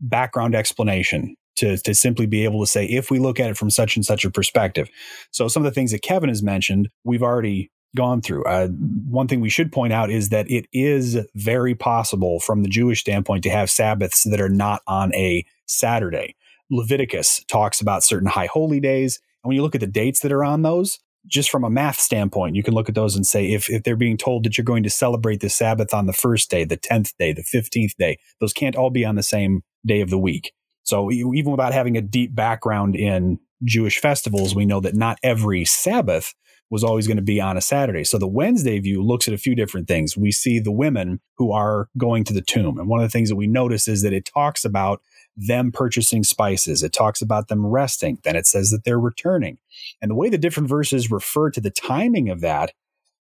background 0.00 0.54
explanation 0.54 1.36
to, 1.58 1.76
to 1.78 1.94
simply 1.94 2.26
be 2.26 2.44
able 2.44 2.60
to 2.60 2.66
say, 2.66 2.84
if 2.86 3.10
we 3.10 3.18
look 3.18 3.38
at 3.40 3.50
it 3.50 3.56
from 3.56 3.70
such 3.70 3.96
and 3.96 4.04
such 4.04 4.24
a 4.24 4.30
perspective. 4.30 4.88
So, 5.30 5.48
some 5.48 5.64
of 5.64 5.70
the 5.70 5.74
things 5.74 5.92
that 5.92 6.02
Kevin 6.02 6.28
has 6.28 6.42
mentioned, 6.42 6.88
we've 7.04 7.22
already 7.22 7.70
gone 7.96 8.20
through. 8.20 8.44
Uh, 8.44 8.68
one 8.68 9.28
thing 9.28 9.40
we 9.40 9.48
should 9.48 9.72
point 9.72 9.92
out 9.92 10.10
is 10.10 10.28
that 10.28 10.50
it 10.50 10.66
is 10.72 11.18
very 11.34 11.74
possible 11.74 12.40
from 12.40 12.62
the 12.62 12.68
Jewish 12.68 13.00
standpoint 13.00 13.42
to 13.44 13.50
have 13.50 13.70
Sabbaths 13.70 14.24
that 14.24 14.40
are 14.40 14.48
not 14.48 14.82
on 14.86 15.14
a 15.14 15.44
Saturday. 15.66 16.36
Leviticus 16.70 17.44
talks 17.48 17.80
about 17.80 18.04
certain 18.04 18.28
high 18.28 18.46
holy 18.46 18.80
days. 18.80 19.20
And 19.42 19.48
when 19.48 19.56
you 19.56 19.62
look 19.62 19.74
at 19.74 19.80
the 19.80 19.86
dates 19.86 20.20
that 20.20 20.32
are 20.32 20.44
on 20.44 20.62
those, 20.62 20.98
just 21.26 21.50
from 21.50 21.64
a 21.64 21.70
math 21.70 21.98
standpoint, 21.98 22.56
you 22.56 22.62
can 22.62 22.74
look 22.74 22.88
at 22.88 22.94
those 22.94 23.16
and 23.16 23.26
say 23.26 23.50
if, 23.52 23.70
if 23.70 23.82
they're 23.82 23.96
being 23.96 24.16
told 24.16 24.44
that 24.44 24.56
you're 24.56 24.64
going 24.64 24.82
to 24.82 24.90
celebrate 24.90 25.40
the 25.40 25.50
Sabbath 25.50 25.92
on 25.92 26.06
the 26.06 26.12
first 26.12 26.50
day, 26.50 26.64
the 26.64 26.76
10th 26.76 27.14
day, 27.18 27.32
the 27.32 27.42
15th 27.42 27.96
day, 27.98 28.18
those 28.40 28.52
can't 28.52 28.76
all 28.76 28.90
be 28.90 29.04
on 29.04 29.14
the 29.14 29.22
same 29.22 29.62
day 29.86 30.00
of 30.00 30.10
the 30.10 30.18
week. 30.18 30.52
So 30.88 31.12
even 31.12 31.50
without 31.50 31.74
having 31.74 31.98
a 31.98 32.00
deep 32.00 32.34
background 32.34 32.96
in 32.96 33.38
Jewish 33.62 34.00
festivals, 34.00 34.54
we 34.54 34.64
know 34.64 34.80
that 34.80 34.94
not 34.94 35.18
every 35.22 35.66
Sabbath 35.66 36.32
was 36.70 36.82
always 36.82 37.06
going 37.06 37.18
to 37.18 37.22
be 37.22 37.42
on 37.42 37.58
a 37.58 37.60
Saturday. 37.60 38.04
So 38.04 38.16
the 38.16 38.26
Wednesday 38.26 38.78
view 38.78 39.02
looks 39.02 39.28
at 39.28 39.34
a 39.34 39.38
few 39.38 39.54
different 39.54 39.86
things. 39.86 40.16
We 40.16 40.32
see 40.32 40.58
the 40.58 40.72
women 40.72 41.20
who 41.36 41.52
are 41.52 41.90
going 41.98 42.24
to 42.24 42.32
the 42.32 42.40
tomb. 42.40 42.78
And 42.78 42.88
one 42.88 43.00
of 43.00 43.04
the 43.04 43.12
things 43.12 43.28
that 43.28 43.36
we 43.36 43.46
notice 43.46 43.86
is 43.86 44.00
that 44.00 44.14
it 44.14 44.30
talks 44.34 44.64
about 44.64 45.02
them 45.36 45.72
purchasing 45.72 46.24
spices. 46.24 46.82
It 46.82 46.94
talks 46.94 47.20
about 47.20 47.48
them 47.48 47.66
resting. 47.66 48.18
Then 48.24 48.34
it 48.34 48.46
says 48.46 48.70
that 48.70 48.84
they're 48.84 48.98
returning. 48.98 49.58
And 50.00 50.10
the 50.10 50.14
way 50.14 50.30
the 50.30 50.38
different 50.38 50.70
verses 50.70 51.10
refer 51.10 51.50
to 51.50 51.60
the 51.60 51.70
timing 51.70 52.30
of 52.30 52.40
that 52.40 52.72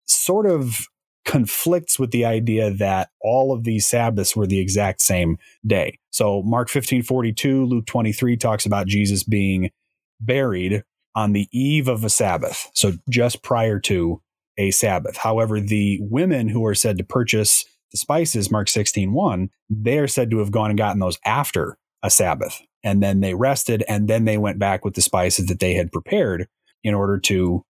sort 0.06 0.48
of 0.48 0.88
conflicts 1.26 1.98
with 1.98 2.12
the 2.12 2.26
idea 2.26 2.72
that 2.72 3.10
all 3.22 3.54
of 3.54 3.64
these 3.64 3.88
Sabbaths 3.88 4.36
were 4.36 4.48
the 4.48 4.60
exact 4.60 5.02
same 5.02 5.38
day. 5.66 6.00
So 6.12 6.44
Mark 6.44 6.70
15, 6.70 7.04
42, 7.04 7.66
Luke 7.66 7.86
23 7.86 8.38
talks 8.38 8.66
about 8.66 8.88
Jesus 8.88 9.24
being 9.24 9.72
buried 10.20 10.84
on 11.16 11.34
the 11.34 11.48
eve 11.52 11.88
of 11.88 12.04
a 12.04 12.10
Sabbath. 12.10 12.70
So 12.74 12.94
just 13.10 13.44
prior 13.44 13.80
to 13.82 14.22
a 14.58 14.72
Sabbath. 14.72 15.18
However, 15.18 15.60
the 15.60 16.00
women 16.02 16.50
who 16.50 16.66
are 16.66 16.76
said 16.76 16.98
to 16.98 17.04
purchase 17.04 17.66
the 17.92 17.98
spices, 17.98 18.52
Mark 18.52 18.70
16, 18.70 19.14
1, 19.14 19.50
they 19.70 20.00
are 20.00 20.08
said 20.08 20.30
to 20.32 20.40
have 20.40 20.52
gone 20.52 20.70
and 20.70 20.78
gotten 20.78 21.00
those 21.00 21.20
after 21.26 21.78
a 22.02 22.10
Sabbath. 22.10 22.62
And 22.84 23.02
then 23.02 23.22
they 23.22 23.34
rested 23.34 23.84
and 23.88 24.08
then 24.08 24.26
they 24.26 24.38
went 24.38 24.60
back 24.60 24.84
with 24.84 24.96
the 24.96 25.02
spices 25.02 25.48
that 25.48 25.60
they 25.60 25.74
had 25.74 25.92
prepared 25.92 26.48
in 26.84 26.94
order 26.94 27.18
to 27.22 27.64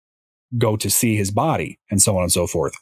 go 0.57 0.75
to 0.75 0.89
see 0.89 1.15
his 1.15 1.31
body 1.31 1.79
and 1.89 2.01
so 2.01 2.17
on 2.17 2.23
and 2.23 2.31
so 2.31 2.47
forth. 2.47 2.73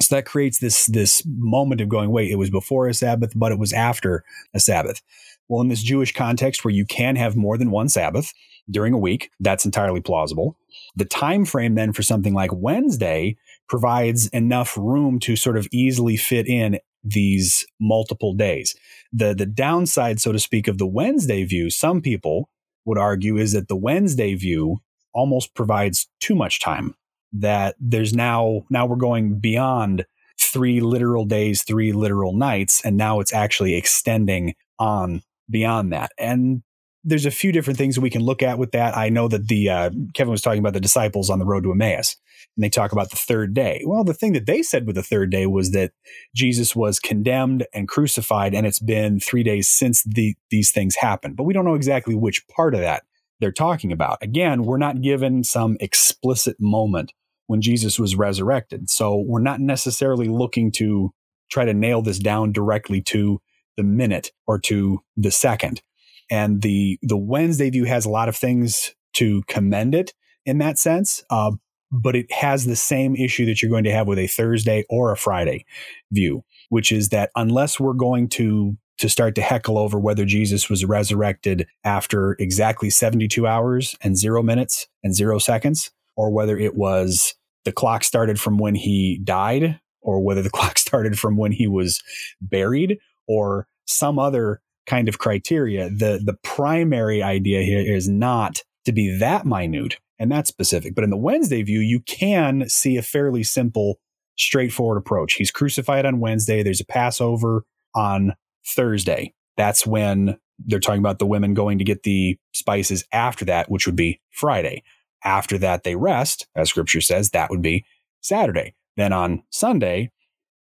So 0.00 0.14
that 0.14 0.26
creates 0.26 0.58
this 0.58 0.86
this 0.86 1.22
moment 1.26 1.80
of 1.80 1.88
going, 1.88 2.10
wait, 2.10 2.30
it 2.30 2.36
was 2.36 2.50
before 2.50 2.88
a 2.88 2.94
Sabbath, 2.94 3.32
but 3.36 3.52
it 3.52 3.58
was 3.58 3.72
after 3.72 4.24
a 4.54 4.60
Sabbath. 4.60 5.02
Well, 5.48 5.60
in 5.60 5.68
this 5.68 5.82
Jewish 5.82 6.14
context 6.14 6.64
where 6.64 6.72
you 6.72 6.86
can 6.86 7.16
have 7.16 7.36
more 7.36 7.58
than 7.58 7.70
one 7.70 7.88
Sabbath 7.88 8.32
during 8.70 8.94
a 8.94 8.98
week, 8.98 9.30
that's 9.40 9.66
entirely 9.66 10.00
plausible. 10.00 10.56
The 10.96 11.04
time 11.04 11.44
frame 11.44 11.74
then 11.74 11.92
for 11.92 12.02
something 12.02 12.32
like 12.32 12.50
Wednesday 12.54 13.36
provides 13.68 14.28
enough 14.28 14.76
room 14.78 15.18
to 15.20 15.36
sort 15.36 15.58
of 15.58 15.68
easily 15.72 16.16
fit 16.16 16.46
in 16.46 16.78
these 17.04 17.66
multiple 17.80 18.32
days. 18.32 18.74
The 19.12 19.34
the 19.34 19.46
downside, 19.46 20.20
so 20.20 20.32
to 20.32 20.38
speak, 20.38 20.68
of 20.68 20.78
the 20.78 20.86
Wednesday 20.86 21.44
view, 21.44 21.68
some 21.68 22.00
people 22.00 22.48
would 22.86 22.98
argue, 22.98 23.36
is 23.36 23.52
that 23.52 23.68
the 23.68 23.76
Wednesday 23.76 24.34
view 24.34 24.80
almost 25.12 25.54
provides 25.54 26.08
too 26.20 26.34
much 26.34 26.60
time 26.60 26.94
that 27.32 27.76
there's 27.80 28.14
now 28.14 28.62
now 28.70 28.86
we're 28.86 28.96
going 28.96 29.38
beyond 29.38 30.04
three 30.40 30.80
literal 30.80 31.24
days, 31.24 31.62
three 31.62 31.92
literal 31.92 32.34
nights, 32.34 32.82
and 32.84 32.96
now 32.96 33.20
it's 33.20 33.32
actually 33.32 33.74
extending 33.74 34.54
on 34.78 35.22
beyond 35.50 35.92
that. 35.92 36.12
And 36.18 36.62
there's 37.04 37.26
a 37.26 37.30
few 37.30 37.50
different 37.50 37.78
things 37.78 37.98
we 37.98 38.10
can 38.10 38.22
look 38.22 38.42
at 38.42 38.58
with 38.58 38.72
that. 38.72 38.96
I 38.96 39.08
know 39.08 39.26
that 39.28 39.48
the 39.48 39.68
uh, 39.68 39.90
Kevin 40.14 40.30
was 40.30 40.42
talking 40.42 40.60
about 40.60 40.72
the 40.72 40.80
disciples 40.80 41.30
on 41.30 41.38
the 41.38 41.44
road 41.44 41.64
to 41.64 41.72
Emmaus, 41.72 42.16
and 42.56 42.62
they 42.62 42.68
talk 42.68 42.92
about 42.92 43.10
the 43.10 43.16
third 43.16 43.54
day. 43.54 43.82
Well, 43.86 44.04
the 44.04 44.14
thing 44.14 44.34
that 44.34 44.46
they 44.46 44.62
said 44.62 44.86
with 44.86 44.96
the 44.96 45.02
third 45.02 45.30
day 45.30 45.46
was 45.46 45.72
that 45.72 45.92
Jesus 46.34 46.76
was 46.76 47.00
condemned 47.00 47.66
and 47.74 47.88
crucified, 47.88 48.54
and 48.54 48.66
it's 48.66 48.78
been 48.78 49.18
three 49.18 49.42
days 49.42 49.68
since 49.68 50.04
the, 50.04 50.36
these 50.50 50.70
things 50.70 50.96
happened. 50.96 51.36
But 51.36 51.44
we 51.44 51.54
don't 51.54 51.64
know 51.64 51.74
exactly 51.74 52.14
which 52.14 52.46
part 52.48 52.74
of 52.74 52.80
that 52.80 53.02
they're 53.40 53.52
talking 53.52 53.90
about. 53.90 54.18
Again, 54.22 54.64
we're 54.64 54.78
not 54.78 55.02
given 55.02 55.42
some 55.42 55.76
explicit 55.80 56.56
moment 56.60 57.12
when 57.52 57.60
Jesus 57.60 57.98
was 57.98 58.16
resurrected. 58.16 58.88
So 58.88 59.22
we're 59.26 59.42
not 59.42 59.60
necessarily 59.60 60.26
looking 60.26 60.72
to 60.72 61.12
try 61.50 61.66
to 61.66 61.74
nail 61.74 62.00
this 62.00 62.18
down 62.18 62.50
directly 62.50 63.02
to 63.02 63.42
the 63.76 63.82
minute 63.82 64.32
or 64.46 64.58
to 64.60 65.00
the 65.18 65.30
second. 65.30 65.82
And 66.30 66.62
the 66.62 66.98
the 67.02 67.18
Wednesday 67.18 67.68
view 67.68 67.84
has 67.84 68.06
a 68.06 68.10
lot 68.10 68.30
of 68.30 68.36
things 68.36 68.94
to 69.16 69.42
commend 69.48 69.94
it 69.94 70.14
in 70.46 70.56
that 70.58 70.78
sense, 70.78 71.22
uh, 71.28 71.50
but 71.90 72.16
it 72.16 72.32
has 72.32 72.64
the 72.64 72.74
same 72.74 73.14
issue 73.14 73.44
that 73.44 73.60
you're 73.60 73.70
going 73.70 73.84
to 73.84 73.92
have 73.92 74.06
with 74.06 74.18
a 74.18 74.28
Thursday 74.28 74.86
or 74.88 75.12
a 75.12 75.16
Friday 75.16 75.66
view, 76.10 76.42
which 76.70 76.90
is 76.90 77.10
that 77.10 77.30
unless 77.36 77.78
we're 77.78 77.92
going 77.92 78.30
to 78.30 78.78
to 78.96 79.10
start 79.10 79.34
to 79.34 79.42
heckle 79.42 79.76
over 79.76 79.98
whether 79.98 80.24
Jesus 80.24 80.70
was 80.70 80.86
resurrected 80.86 81.66
after 81.84 82.34
exactly 82.38 82.88
72 82.88 83.46
hours 83.46 83.94
and 84.00 84.16
zero 84.16 84.42
minutes 84.42 84.86
and 85.02 85.14
zero 85.14 85.38
seconds, 85.38 85.90
or 86.16 86.30
whether 86.30 86.56
it 86.56 86.74
was 86.74 87.34
the 87.64 87.72
clock 87.72 88.04
started 88.04 88.40
from 88.40 88.58
when 88.58 88.74
he 88.74 89.20
died, 89.22 89.80
or 90.00 90.20
whether 90.20 90.42
the 90.42 90.50
clock 90.54 90.78
started 90.78 91.18
from 91.18 91.36
when 91.36 91.52
he 91.52 91.66
was 91.66 92.02
buried, 92.40 92.98
or 93.26 93.66
some 93.86 94.18
other 94.18 94.60
kind 94.86 95.08
of 95.08 95.18
criteria. 95.18 95.88
The, 95.88 96.20
the 96.24 96.36
primary 96.42 97.22
idea 97.22 97.62
here 97.62 97.80
is 97.80 98.08
not 98.08 98.62
to 98.84 98.92
be 98.92 99.16
that 99.18 99.46
minute 99.46 99.98
and 100.18 100.30
that 100.30 100.46
specific. 100.46 100.94
But 100.94 101.04
in 101.04 101.10
the 101.10 101.16
Wednesday 101.16 101.62
view, 101.62 101.80
you 101.80 102.00
can 102.00 102.68
see 102.68 102.96
a 102.96 103.02
fairly 103.02 103.42
simple, 103.42 103.98
straightforward 104.36 104.98
approach. 104.98 105.34
He's 105.34 105.50
crucified 105.50 106.06
on 106.06 106.20
Wednesday. 106.20 106.62
There's 106.62 106.80
a 106.80 106.86
Passover 106.86 107.64
on 107.94 108.34
Thursday. 108.66 109.34
That's 109.56 109.86
when 109.86 110.38
they're 110.58 110.80
talking 110.80 111.00
about 111.00 111.18
the 111.18 111.26
women 111.26 111.54
going 111.54 111.78
to 111.78 111.84
get 111.84 112.04
the 112.04 112.38
spices 112.52 113.04
after 113.12 113.44
that, 113.46 113.70
which 113.70 113.86
would 113.86 113.96
be 113.96 114.20
Friday. 114.30 114.82
After 115.24 115.58
that, 115.58 115.84
they 115.84 115.96
rest, 115.96 116.46
as 116.56 116.68
scripture 116.70 117.00
says, 117.00 117.30
that 117.30 117.50
would 117.50 117.62
be 117.62 117.84
Saturday. 118.20 118.74
Then 118.96 119.12
on 119.12 119.42
Sunday, 119.50 120.10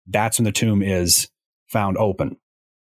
that's 0.08 0.40
when 0.40 0.46
the 0.46 0.52
tomb 0.52 0.82
is 0.82 1.30
found 1.68 1.98
open. 1.98 2.38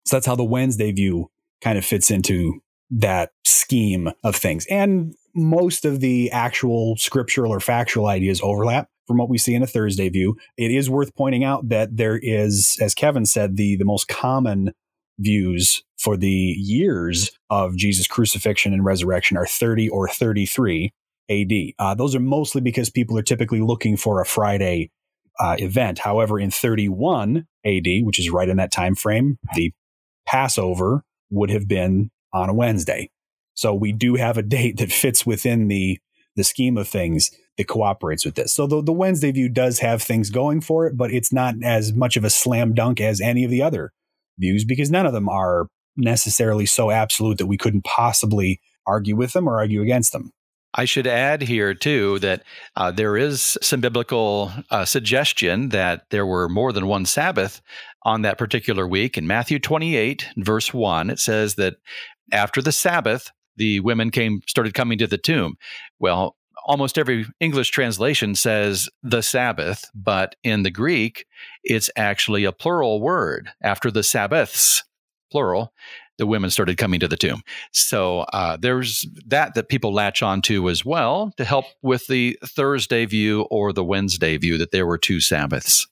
So 0.05 0.15
that's 0.15 0.25
how 0.25 0.35
the 0.35 0.43
Wednesday 0.43 0.91
view 0.91 1.29
kind 1.61 1.77
of 1.77 1.85
fits 1.85 2.11
into 2.11 2.61
that 2.89 3.31
scheme 3.45 4.11
of 4.23 4.35
things. 4.35 4.65
And 4.69 5.13
most 5.33 5.85
of 5.85 5.99
the 5.99 6.29
actual 6.31 6.97
scriptural 6.97 7.53
or 7.53 7.59
factual 7.59 8.07
ideas 8.07 8.41
overlap 8.43 8.89
from 9.07 9.17
what 9.17 9.29
we 9.29 9.37
see 9.37 9.53
in 9.53 9.63
a 9.63 9.67
Thursday 9.67 10.09
view. 10.09 10.37
It 10.57 10.71
is 10.71 10.89
worth 10.89 11.15
pointing 11.15 11.43
out 11.43 11.69
that 11.69 11.95
there 11.95 12.19
is, 12.21 12.77
as 12.81 12.93
Kevin 12.93 13.25
said, 13.25 13.57
the, 13.57 13.75
the 13.77 13.85
most 13.85 14.07
common 14.07 14.73
views 15.19 15.83
for 15.97 16.17
the 16.17 16.29
years 16.29 17.31
of 17.49 17.75
Jesus' 17.75 18.07
crucifixion 18.07 18.73
and 18.73 18.83
resurrection 18.83 19.37
are 19.37 19.45
30 19.45 19.89
or 19.89 20.07
33 20.07 20.91
AD. 21.29 21.51
Uh, 21.79 21.95
those 21.95 22.15
are 22.15 22.19
mostly 22.19 22.61
because 22.61 22.89
people 22.89 23.17
are 23.17 23.23
typically 23.23 23.61
looking 23.61 23.97
for 23.97 24.21
a 24.21 24.25
Friday 24.25 24.91
uh, 25.39 25.55
event. 25.59 25.99
However, 25.99 26.39
in 26.39 26.51
31 26.51 27.47
AD, 27.65 27.87
which 28.03 28.19
is 28.19 28.29
right 28.29 28.49
in 28.49 28.57
that 28.57 28.71
time 28.71 28.95
frame, 28.95 29.37
the 29.55 29.73
Passover 30.27 31.03
would 31.29 31.49
have 31.49 31.67
been 31.67 32.11
on 32.33 32.49
a 32.49 32.53
Wednesday. 32.53 33.09
So 33.53 33.73
we 33.73 33.91
do 33.91 34.15
have 34.15 34.37
a 34.37 34.41
date 34.57 34.77
that 34.77 34.91
fits 34.91 35.25
within 35.25 35.67
the 35.67 35.99
the 36.37 36.43
scheme 36.45 36.77
of 36.77 36.87
things 36.87 37.29
that 37.57 37.67
cooperates 37.67 38.23
with 38.23 38.35
this. 38.35 38.53
So 38.53 38.65
the, 38.65 38.81
the 38.81 38.93
Wednesday 38.93 39.31
view 39.31 39.49
does 39.49 39.79
have 39.79 40.01
things 40.01 40.29
going 40.29 40.61
for 40.61 40.87
it, 40.87 40.95
but 40.95 41.11
it's 41.11 41.33
not 41.33 41.55
as 41.61 41.91
much 41.91 42.15
of 42.15 42.23
a 42.23 42.29
slam 42.29 42.73
dunk 42.73 43.01
as 43.01 43.19
any 43.19 43.43
of 43.43 43.51
the 43.51 43.61
other 43.61 43.91
views 44.39 44.63
because 44.63 44.89
none 44.89 45.05
of 45.05 45.11
them 45.11 45.27
are 45.27 45.67
necessarily 45.97 46.65
so 46.65 46.89
absolute 46.89 47.37
that 47.37 47.47
we 47.47 47.57
couldn't 47.57 47.83
possibly 47.83 48.61
argue 48.87 49.15
with 49.15 49.33
them 49.33 49.47
or 49.47 49.57
argue 49.57 49.81
against 49.81 50.13
them. 50.13 50.31
I 50.73 50.85
should 50.85 51.07
add 51.07 51.41
here, 51.41 51.73
too, 51.73 52.19
that 52.19 52.43
uh, 52.75 52.91
there 52.91 53.17
is 53.17 53.57
some 53.61 53.81
biblical 53.81 54.51
uh, 54.69 54.85
suggestion 54.85 55.69
that 55.69 56.09
there 56.09 56.25
were 56.25 56.47
more 56.47 56.71
than 56.71 56.87
one 56.87 57.05
Sabbath 57.05 57.61
on 58.03 58.21
that 58.21 58.37
particular 58.37 58.87
week. 58.87 59.17
In 59.17 59.27
Matthew 59.27 59.59
28, 59.59 60.27
verse 60.37 60.73
1, 60.73 61.09
it 61.09 61.19
says 61.19 61.55
that 61.55 61.75
after 62.31 62.61
the 62.61 62.71
Sabbath, 62.71 63.31
the 63.57 63.81
women 63.81 64.11
came 64.11 64.41
started 64.47 64.73
coming 64.73 64.97
to 64.97 65.07
the 65.07 65.17
tomb. 65.17 65.57
Well, 65.99 66.37
almost 66.65 66.97
every 66.97 67.25
English 67.39 67.69
translation 67.71 68.35
says 68.35 68.89
the 69.03 69.21
Sabbath, 69.21 69.89
but 69.93 70.35
in 70.43 70.63
the 70.63 70.71
Greek, 70.71 71.25
it's 71.63 71.89
actually 71.95 72.45
a 72.45 72.51
plural 72.51 73.01
word 73.01 73.49
after 73.61 73.91
the 73.91 74.03
Sabbaths, 74.03 74.83
plural 75.31 75.73
the 76.21 76.27
women 76.27 76.51
started 76.51 76.77
coming 76.77 76.99
to 76.99 77.07
the 77.07 77.17
tomb. 77.17 77.41
So 77.73 78.19
uh, 78.31 78.55
there's 78.55 79.07
that 79.25 79.55
that 79.55 79.69
people 79.69 79.91
latch 79.91 80.21
onto 80.21 80.69
as 80.69 80.85
well 80.85 81.33
to 81.37 81.43
help 81.43 81.65
with 81.81 82.05
the 82.05 82.37
Thursday 82.45 83.05
view 83.05 83.47
or 83.49 83.73
the 83.73 83.83
Wednesday 83.83 84.37
view 84.37 84.59
that 84.59 84.69
there 84.71 84.85
were 84.85 84.99
two 84.99 85.19
Sabbaths. 85.19 85.87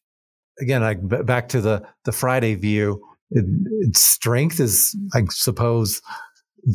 Again, 0.62 0.84
like 0.84 0.99
back 1.25 1.49
to 1.49 1.62
the 1.62 1.82
the 2.06 2.12
Friday 2.12 2.53
view, 2.53 3.01
it, 3.32 3.43
its 3.82 4.03
strength 4.03 4.60
is, 4.60 4.95
I 5.15 5.21
suppose, 5.32 5.99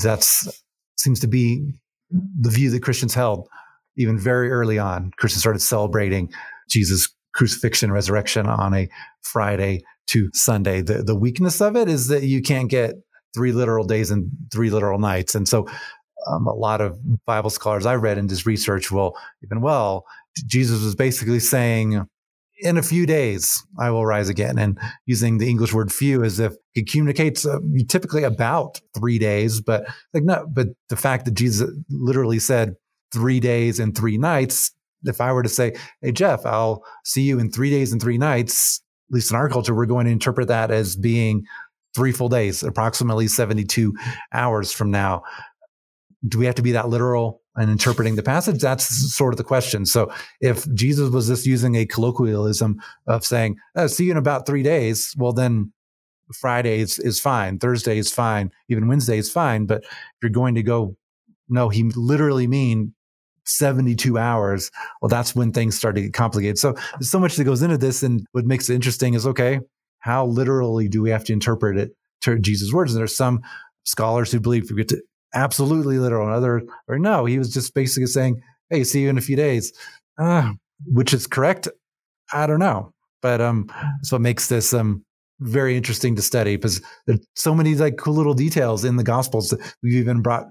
that's 0.02 0.48
seems 0.96 1.20
to 1.20 1.28
be 1.28 1.64
the 2.10 2.50
view 2.50 2.70
that 2.70 2.82
Christians 2.82 3.14
held 3.14 3.48
even 3.96 4.18
very 4.18 4.50
early 4.50 4.80
on. 4.80 5.12
Christians 5.16 5.42
started 5.42 5.60
celebrating 5.60 6.32
Jesus' 6.68 7.08
crucifixion, 7.34 7.92
resurrection 7.92 8.46
on 8.46 8.74
a 8.74 8.88
Friday 9.22 9.82
to 10.08 10.28
Sunday. 10.32 10.82
The 10.82 11.04
the 11.04 11.14
weakness 11.14 11.60
of 11.60 11.76
it 11.76 11.88
is 11.88 12.08
that 12.08 12.24
you 12.24 12.42
can't 12.42 12.68
get 12.68 12.96
three 13.34 13.52
literal 13.52 13.84
days 13.84 14.10
and 14.10 14.30
three 14.52 14.70
literal 14.70 14.98
nights. 14.98 15.34
And 15.34 15.48
so 15.48 15.66
um, 16.26 16.46
a 16.46 16.54
lot 16.54 16.80
of 16.80 16.98
Bible 17.26 17.50
scholars 17.50 17.86
I 17.86 17.96
read 17.96 18.18
in 18.18 18.28
this 18.28 18.46
research 18.46 18.90
will 18.90 19.16
even, 19.42 19.60
well, 19.60 20.04
Jesus 20.46 20.82
was 20.82 20.94
basically 20.94 21.40
saying, 21.40 22.06
in 22.58 22.78
a 22.78 22.82
few 22.82 23.04
days, 23.04 23.62
I 23.78 23.90
will 23.90 24.06
rise 24.06 24.28
again. 24.28 24.58
And 24.58 24.78
using 25.06 25.38
the 25.38 25.48
English 25.48 25.72
word 25.72 25.92
few 25.92 26.22
as 26.22 26.38
if 26.38 26.54
it 26.74 26.88
communicates 26.88 27.44
uh, 27.44 27.58
typically 27.88 28.22
about 28.22 28.80
three 28.96 29.18
days, 29.18 29.60
but 29.60 29.84
like, 30.12 30.22
no, 30.22 30.46
but 30.48 30.68
the 30.88 30.96
fact 30.96 31.24
that 31.24 31.34
Jesus 31.34 31.68
literally 31.90 32.38
said 32.38 32.74
three 33.12 33.40
days 33.40 33.80
and 33.80 33.96
three 33.96 34.18
nights, 34.18 34.72
if 35.04 35.20
I 35.20 35.32
were 35.32 35.42
to 35.42 35.48
say, 35.48 35.74
Hey, 36.00 36.12
Jeff, 36.12 36.46
I'll 36.46 36.82
see 37.04 37.22
you 37.22 37.38
in 37.38 37.50
three 37.50 37.70
days 37.70 37.92
and 37.92 38.00
three 38.00 38.18
nights, 38.18 38.80
at 39.10 39.14
least 39.14 39.30
in 39.30 39.36
our 39.36 39.48
culture, 39.48 39.74
we're 39.74 39.86
going 39.86 40.06
to 40.06 40.12
interpret 40.12 40.48
that 40.48 40.70
as 40.70 40.96
being 40.96 41.44
three 41.94 42.12
full 42.12 42.28
days, 42.28 42.62
approximately 42.62 43.28
72 43.28 43.94
hours 44.32 44.72
from 44.72 44.90
now. 44.90 45.22
Do 46.26 46.38
we 46.38 46.46
have 46.46 46.54
to 46.56 46.62
be 46.62 46.72
that 46.72 46.88
literal 46.88 47.42
in 47.58 47.68
interpreting 47.68 48.16
the 48.16 48.22
passage? 48.22 48.60
That's 48.60 49.14
sort 49.14 49.34
of 49.34 49.38
the 49.38 49.44
question. 49.44 49.86
So 49.86 50.10
if 50.40 50.72
Jesus 50.74 51.10
was 51.10 51.28
just 51.28 51.46
using 51.46 51.74
a 51.76 51.86
colloquialism 51.86 52.80
of 53.06 53.24
saying, 53.24 53.56
oh, 53.76 53.86
see 53.86 54.04
you 54.04 54.12
in 54.12 54.16
about 54.16 54.46
three 54.46 54.62
days, 54.62 55.14
well, 55.18 55.32
then 55.32 55.72
Friday 56.32 56.80
is, 56.80 56.98
is 56.98 57.20
fine. 57.20 57.58
Thursday 57.58 57.98
is 57.98 58.10
fine. 58.10 58.50
Even 58.68 58.88
Wednesday 58.88 59.18
is 59.18 59.30
fine. 59.30 59.66
But 59.66 59.82
if 59.84 59.90
you're 60.22 60.30
going 60.30 60.54
to 60.54 60.62
go, 60.62 60.96
no, 61.48 61.68
he 61.68 61.84
literally 61.94 62.46
mean 62.46 62.94
72 63.46 64.16
hours. 64.18 64.70
Well, 65.00 65.10
that's 65.10 65.34
when 65.34 65.52
things 65.52 65.76
start 65.76 65.96
to 65.96 66.02
get 66.02 66.14
complicated. 66.14 66.58
So 66.58 66.72
there's 66.94 67.10
so 67.10 67.20
much 67.20 67.36
that 67.36 67.44
goes 67.44 67.62
into 67.62 67.78
this. 67.78 68.02
And 68.02 68.26
what 68.32 68.46
makes 68.46 68.70
it 68.70 68.74
interesting 68.74 69.14
is, 69.14 69.26
okay, 69.26 69.60
how 70.04 70.26
literally 70.26 70.86
do 70.86 71.00
we 71.00 71.08
have 71.08 71.24
to 71.24 71.32
interpret 71.32 71.78
it 71.78 71.92
to 72.20 72.38
Jesus' 72.38 72.74
words? 72.74 72.92
And 72.92 73.00
there's 73.00 73.16
some 73.16 73.40
scholars 73.84 74.30
who 74.30 74.38
believe 74.38 74.70
we 74.70 74.76
get 74.76 74.88
to 74.88 75.02
absolutely 75.34 75.98
literal, 75.98 76.26
and 76.26 76.36
other 76.36 76.62
or 76.88 76.98
no, 76.98 77.24
he 77.24 77.38
was 77.38 77.52
just 77.54 77.72
basically 77.72 78.06
saying, 78.06 78.42
"Hey, 78.68 78.84
see 78.84 79.00
you 79.00 79.08
in 79.08 79.16
a 79.16 79.22
few 79.22 79.34
days," 79.34 79.72
uh, 80.18 80.52
which 80.84 81.14
is 81.14 81.26
correct. 81.26 81.68
I 82.34 82.46
don't 82.46 82.58
know, 82.58 82.92
but 83.22 83.40
um, 83.40 83.72
so 84.02 84.16
it 84.16 84.20
makes 84.20 84.48
this 84.48 84.74
um 84.74 85.02
very 85.40 85.74
interesting 85.74 86.14
to 86.16 86.22
study 86.22 86.56
because 86.56 86.82
there's 87.06 87.26
so 87.34 87.54
many 87.54 87.74
like 87.74 87.96
cool 87.96 88.14
little 88.14 88.34
details 88.34 88.84
in 88.84 88.96
the 88.96 89.04
Gospels 89.04 89.48
that 89.48 89.74
we've 89.82 89.94
even 89.94 90.20
brought 90.20 90.46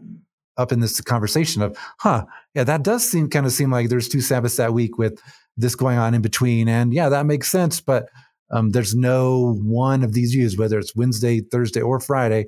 up 0.58 0.72
in 0.72 0.80
this 0.80 1.00
conversation 1.02 1.62
of, 1.62 1.78
huh, 2.00 2.26
yeah, 2.56 2.64
that 2.64 2.84
does 2.84 3.08
seem 3.08 3.30
kind 3.30 3.46
of 3.46 3.52
seem 3.52 3.70
like 3.70 3.90
there's 3.90 4.10
two 4.10 4.22
Sabbaths 4.22 4.58
that 4.58 4.74
week 4.74 4.98
with 4.98 5.22
this 5.58 5.76
going 5.76 6.00
on 6.00 6.16
in 6.16 6.24
between, 6.24 6.68
and 6.68 6.92
yeah, 6.92 7.08
that 7.10 7.28
makes 7.28 7.52
sense, 7.52 7.80
but 7.80 8.10
um, 8.52 8.72
there's 8.72 8.96
no 8.96 9.58
one 9.62 10.04
of 10.04 10.14
these 10.14 10.34
views, 10.34 10.58
whether 10.58 10.80
it's 10.80 10.96
Wednesday, 10.96 11.42
Thursday, 11.42 11.82
or 11.82 12.00
Friday, 12.00 12.46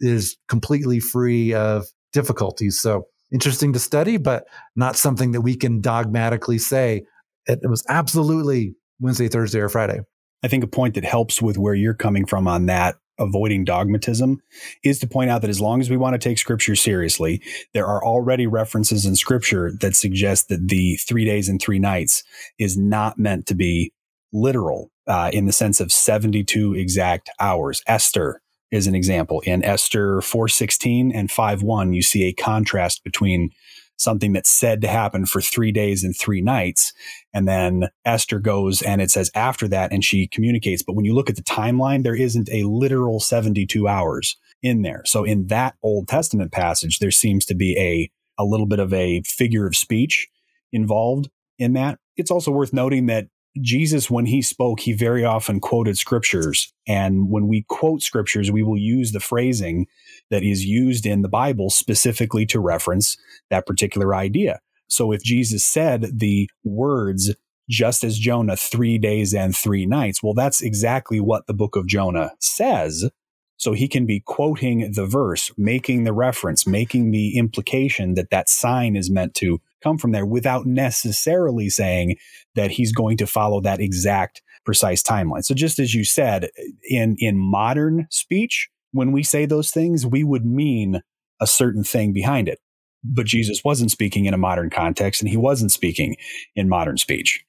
is 0.00 0.36
completely 0.48 1.00
free 1.00 1.54
of 1.54 1.86
difficulties. 2.12 2.78
So 2.80 3.06
interesting 3.32 3.72
to 3.72 3.78
study, 3.78 4.16
but 4.16 4.44
not 4.74 4.96
something 4.96 5.32
that 5.32 5.40
we 5.40 5.56
can 5.56 5.80
dogmatically 5.80 6.58
say 6.58 7.02
it, 7.46 7.60
it 7.62 7.68
was 7.68 7.84
absolutely 7.88 8.74
Wednesday, 9.00 9.28
Thursday, 9.28 9.60
or 9.60 9.68
Friday. 9.68 10.00
I 10.42 10.48
think 10.48 10.64
a 10.64 10.68
point 10.68 10.94
that 10.94 11.04
helps 11.04 11.40
with 11.40 11.58
where 11.58 11.74
you're 11.74 11.94
coming 11.94 12.26
from 12.26 12.46
on 12.46 12.66
that 12.66 12.96
avoiding 13.18 13.64
dogmatism 13.64 14.38
is 14.84 14.98
to 14.98 15.06
point 15.06 15.30
out 15.30 15.40
that 15.40 15.50
as 15.50 15.60
long 15.60 15.80
as 15.80 15.88
we 15.88 15.96
want 15.96 16.14
to 16.14 16.18
take 16.18 16.38
scripture 16.38 16.76
seriously, 16.76 17.42
there 17.72 17.86
are 17.86 18.04
already 18.04 18.46
references 18.46 19.06
in 19.06 19.16
scripture 19.16 19.72
that 19.80 19.96
suggest 19.96 20.48
that 20.48 20.68
the 20.68 20.96
three 20.96 21.24
days 21.24 21.48
and 21.48 21.60
three 21.60 21.78
nights 21.78 22.22
is 22.58 22.76
not 22.76 23.18
meant 23.18 23.46
to 23.46 23.54
be 23.54 23.92
literal 24.32 24.90
uh, 25.06 25.30
in 25.32 25.46
the 25.46 25.52
sense 25.52 25.80
of 25.80 25.92
72 25.92 26.74
exact 26.74 27.30
hours. 27.40 27.82
Esther 27.86 28.40
is 28.70 28.86
an 28.86 28.94
example. 28.94 29.40
In 29.40 29.64
Esther 29.64 30.20
4:16 30.20 31.12
and 31.14 31.30
5:1, 31.30 31.94
you 31.94 32.02
see 32.02 32.24
a 32.24 32.32
contrast 32.32 33.04
between 33.04 33.50
something 33.98 34.32
that's 34.32 34.50
said 34.50 34.82
to 34.82 34.88
happen 34.88 35.24
for 35.24 35.40
three 35.40 35.72
days 35.72 36.04
and 36.04 36.16
three 36.16 36.42
nights. 36.42 36.92
And 37.32 37.48
then 37.48 37.88
Esther 38.04 38.38
goes 38.38 38.82
and 38.82 39.00
it 39.00 39.10
says 39.10 39.30
after 39.34 39.66
that, 39.68 39.92
and 39.92 40.04
she 40.04 40.26
communicates. 40.26 40.82
But 40.82 40.96
when 40.96 41.04
you 41.04 41.14
look 41.14 41.30
at 41.30 41.36
the 41.36 41.42
timeline, 41.42 42.02
there 42.02 42.14
isn't 42.14 42.50
a 42.52 42.64
literal 42.64 43.20
72 43.20 43.88
hours 43.88 44.36
in 44.62 44.82
there. 44.82 45.02
So 45.06 45.24
in 45.24 45.46
that 45.46 45.76
Old 45.82 46.08
Testament 46.08 46.52
passage, 46.52 46.98
there 46.98 47.10
seems 47.10 47.44
to 47.46 47.54
be 47.54 47.76
a, 47.78 48.10
a 48.40 48.44
little 48.44 48.66
bit 48.66 48.80
of 48.80 48.92
a 48.92 49.22
figure 49.22 49.66
of 49.66 49.76
speech 49.76 50.28
involved 50.72 51.30
in 51.58 51.72
that. 51.74 51.98
It's 52.16 52.30
also 52.30 52.50
worth 52.50 52.72
noting 52.72 53.06
that 53.06 53.28
Jesus, 53.60 54.10
when 54.10 54.26
he 54.26 54.42
spoke, 54.42 54.80
he 54.80 54.92
very 54.92 55.24
often 55.24 55.60
quoted 55.60 55.98
scriptures. 55.98 56.72
And 56.86 57.30
when 57.30 57.48
we 57.48 57.64
quote 57.68 58.02
scriptures, 58.02 58.50
we 58.50 58.62
will 58.62 58.78
use 58.78 59.12
the 59.12 59.20
phrasing 59.20 59.86
that 60.30 60.42
is 60.42 60.64
used 60.64 61.06
in 61.06 61.22
the 61.22 61.28
Bible 61.28 61.70
specifically 61.70 62.46
to 62.46 62.60
reference 62.60 63.16
that 63.50 63.66
particular 63.66 64.14
idea. 64.14 64.60
So 64.88 65.12
if 65.12 65.22
Jesus 65.22 65.64
said 65.64 66.18
the 66.18 66.48
words, 66.64 67.34
just 67.68 68.04
as 68.04 68.18
Jonah, 68.18 68.56
three 68.56 68.98
days 68.98 69.34
and 69.34 69.56
three 69.56 69.86
nights, 69.86 70.22
well, 70.22 70.34
that's 70.34 70.60
exactly 70.60 71.20
what 71.20 71.46
the 71.46 71.54
book 71.54 71.76
of 71.76 71.86
Jonah 71.86 72.32
says. 72.40 73.10
So 73.56 73.72
he 73.72 73.88
can 73.88 74.06
be 74.06 74.20
quoting 74.20 74.92
the 74.92 75.06
verse, 75.06 75.50
making 75.56 76.04
the 76.04 76.12
reference, 76.12 76.66
making 76.66 77.10
the 77.10 77.36
implication 77.36 78.14
that 78.14 78.30
that 78.30 78.48
sign 78.48 78.96
is 78.96 79.10
meant 79.10 79.34
to 79.36 79.60
come 79.82 79.98
from 79.98 80.12
there 80.12 80.26
without 80.26 80.66
necessarily 80.66 81.68
saying 81.68 82.16
that 82.54 82.70
he's 82.70 82.92
going 82.92 83.16
to 83.18 83.26
follow 83.26 83.60
that 83.60 83.80
exact 83.80 84.42
precise 84.64 85.02
timeline. 85.02 85.44
So 85.44 85.54
just 85.54 85.78
as 85.78 85.94
you 85.94 86.04
said, 86.04 86.50
in 86.88 87.16
in 87.18 87.38
modern 87.38 88.06
speech, 88.10 88.68
when 88.92 89.12
we 89.12 89.22
say 89.22 89.46
those 89.46 89.70
things, 89.70 90.06
we 90.06 90.24
would 90.24 90.44
mean 90.44 91.02
a 91.40 91.46
certain 91.46 91.84
thing 91.84 92.12
behind 92.12 92.48
it. 92.48 92.58
But 93.04 93.26
Jesus 93.26 93.62
wasn't 93.64 93.90
speaking 93.90 94.24
in 94.24 94.34
a 94.34 94.38
modern 94.38 94.70
context 94.70 95.20
and 95.22 95.28
he 95.28 95.36
wasn't 95.36 95.70
speaking 95.70 96.16
in 96.56 96.68
modern 96.68 96.96
speech. 96.96 97.44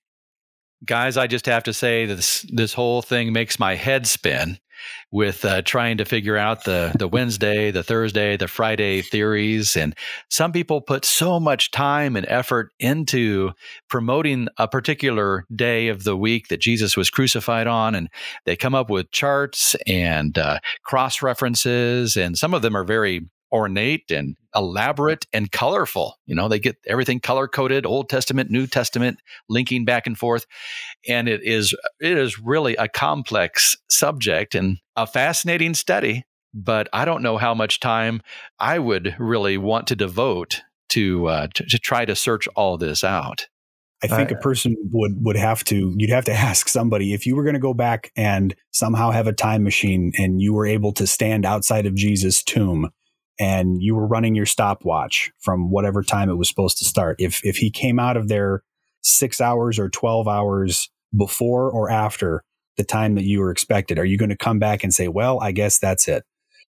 Guys, 0.85 1.17
I 1.17 1.25
just 1.25 1.47
have 1.47 1.63
to 1.63 1.73
say 1.73 2.05
that 2.05 2.15
this 2.15 2.45
this 2.49 2.73
whole 2.73 3.01
thing 3.01 3.33
makes 3.33 3.59
my 3.59 3.75
head 3.75 4.05
spin 4.05 4.59
with 5.11 5.45
uh, 5.45 5.61
trying 5.61 5.97
to 5.97 6.05
figure 6.05 6.37
out 6.37 6.63
the 6.63 6.93
the 6.97 7.07
Wednesday, 7.07 7.71
the 7.71 7.83
Thursday, 7.83 8.37
the 8.37 8.47
Friday 8.47 9.01
theories, 9.01 9.75
and 9.75 9.95
some 10.29 10.51
people 10.51 10.81
put 10.81 11.05
so 11.05 11.39
much 11.39 11.71
time 11.71 12.15
and 12.15 12.25
effort 12.29 12.71
into 12.79 13.51
promoting 13.89 14.47
a 14.57 14.67
particular 14.67 15.45
day 15.55 15.87
of 15.87 16.03
the 16.03 16.17
week 16.17 16.47
that 16.47 16.61
Jesus 16.61 16.97
was 16.97 17.09
crucified 17.09 17.67
on, 17.67 17.95
and 17.95 18.09
they 18.45 18.55
come 18.55 18.75
up 18.75 18.89
with 18.89 19.11
charts 19.11 19.75
and 19.85 20.37
uh, 20.37 20.59
cross 20.83 21.21
references, 21.21 22.17
and 22.17 22.37
some 22.37 22.53
of 22.53 22.61
them 22.61 22.75
are 22.75 22.83
very 22.83 23.27
ornate 23.51 24.11
and 24.11 24.35
elaborate 24.55 25.25
and 25.33 25.51
colorful. 25.51 26.15
You 26.25 26.35
know, 26.35 26.47
they 26.47 26.59
get 26.59 26.77
everything 26.87 27.19
color 27.19 27.47
coded, 27.47 27.85
Old 27.85 28.09
Testament, 28.09 28.49
New 28.49 28.67
Testament, 28.67 29.19
linking 29.49 29.85
back 29.85 30.07
and 30.07 30.17
forth. 30.17 30.45
And 31.07 31.27
it 31.27 31.43
is 31.43 31.73
it 31.99 32.17
is 32.17 32.39
really 32.39 32.75
a 32.75 32.87
complex 32.87 33.77
subject 33.89 34.55
and 34.55 34.77
a 34.95 35.07
fascinating 35.07 35.73
study, 35.73 36.25
but 36.53 36.89
I 36.93 37.05
don't 37.05 37.23
know 37.23 37.37
how 37.37 37.53
much 37.53 37.79
time 37.79 38.21
I 38.59 38.79
would 38.79 39.15
really 39.19 39.57
want 39.57 39.87
to 39.87 39.95
devote 39.95 40.61
to 40.89 41.27
uh, 41.27 41.47
to, 41.53 41.65
to 41.65 41.79
try 41.79 42.05
to 42.05 42.15
search 42.15 42.47
all 42.55 42.77
this 42.77 43.03
out. 43.03 43.47
I 44.03 44.07
think 44.07 44.31
uh, 44.31 44.35
a 44.35 44.39
person 44.39 44.75
would 44.91 45.23
would 45.23 45.37
have 45.37 45.63
to 45.65 45.93
you'd 45.97 46.11
have 46.11 46.25
to 46.25 46.33
ask 46.33 46.69
somebody 46.69 47.13
if 47.13 47.25
you 47.25 47.35
were 47.35 47.43
going 47.43 47.55
to 47.55 47.59
go 47.59 47.73
back 47.73 48.11
and 48.15 48.55
somehow 48.71 49.11
have 49.11 49.27
a 49.27 49.33
time 49.33 49.63
machine 49.63 50.11
and 50.17 50.39
you 50.39 50.53
were 50.53 50.67
able 50.67 50.91
to 50.93 51.07
stand 51.07 51.45
outside 51.45 51.85
of 51.87 51.95
Jesus' 51.95 52.43
tomb 52.43 52.91
and 53.39 53.81
you 53.81 53.95
were 53.95 54.07
running 54.07 54.35
your 54.35 54.45
stopwatch 54.45 55.31
from 55.39 55.69
whatever 55.69 56.03
time 56.03 56.29
it 56.29 56.35
was 56.35 56.49
supposed 56.49 56.77
to 56.79 56.85
start. 56.85 57.17
If 57.19 57.43
if 57.45 57.57
he 57.57 57.69
came 57.69 57.99
out 57.99 58.17
of 58.17 58.27
there 58.27 58.63
six 59.01 59.39
hours 59.39 59.79
or 59.79 59.89
twelve 59.89 60.27
hours 60.27 60.89
before 61.15 61.69
or 61.71 61.89
after 61.89 62.43
the 62.77 62.83
time 62.83 63.15
that 63.15 63.23
you 63.23 63.39
were 63.39 63.51
expected, 63.51 63.97
are 63.97 64.05
you 64.05 64.17
going 64.17 64.29
to 64.29 64.37
come 64.37 64.59
back 64.59 64.83
and 64.83 64.93
say, 64.93 65.07
"Well, 65.07 65.39
I 65.41 65.51
guess 65.51 65.79
that's 65.79 66.07
it"? 66.07 66.23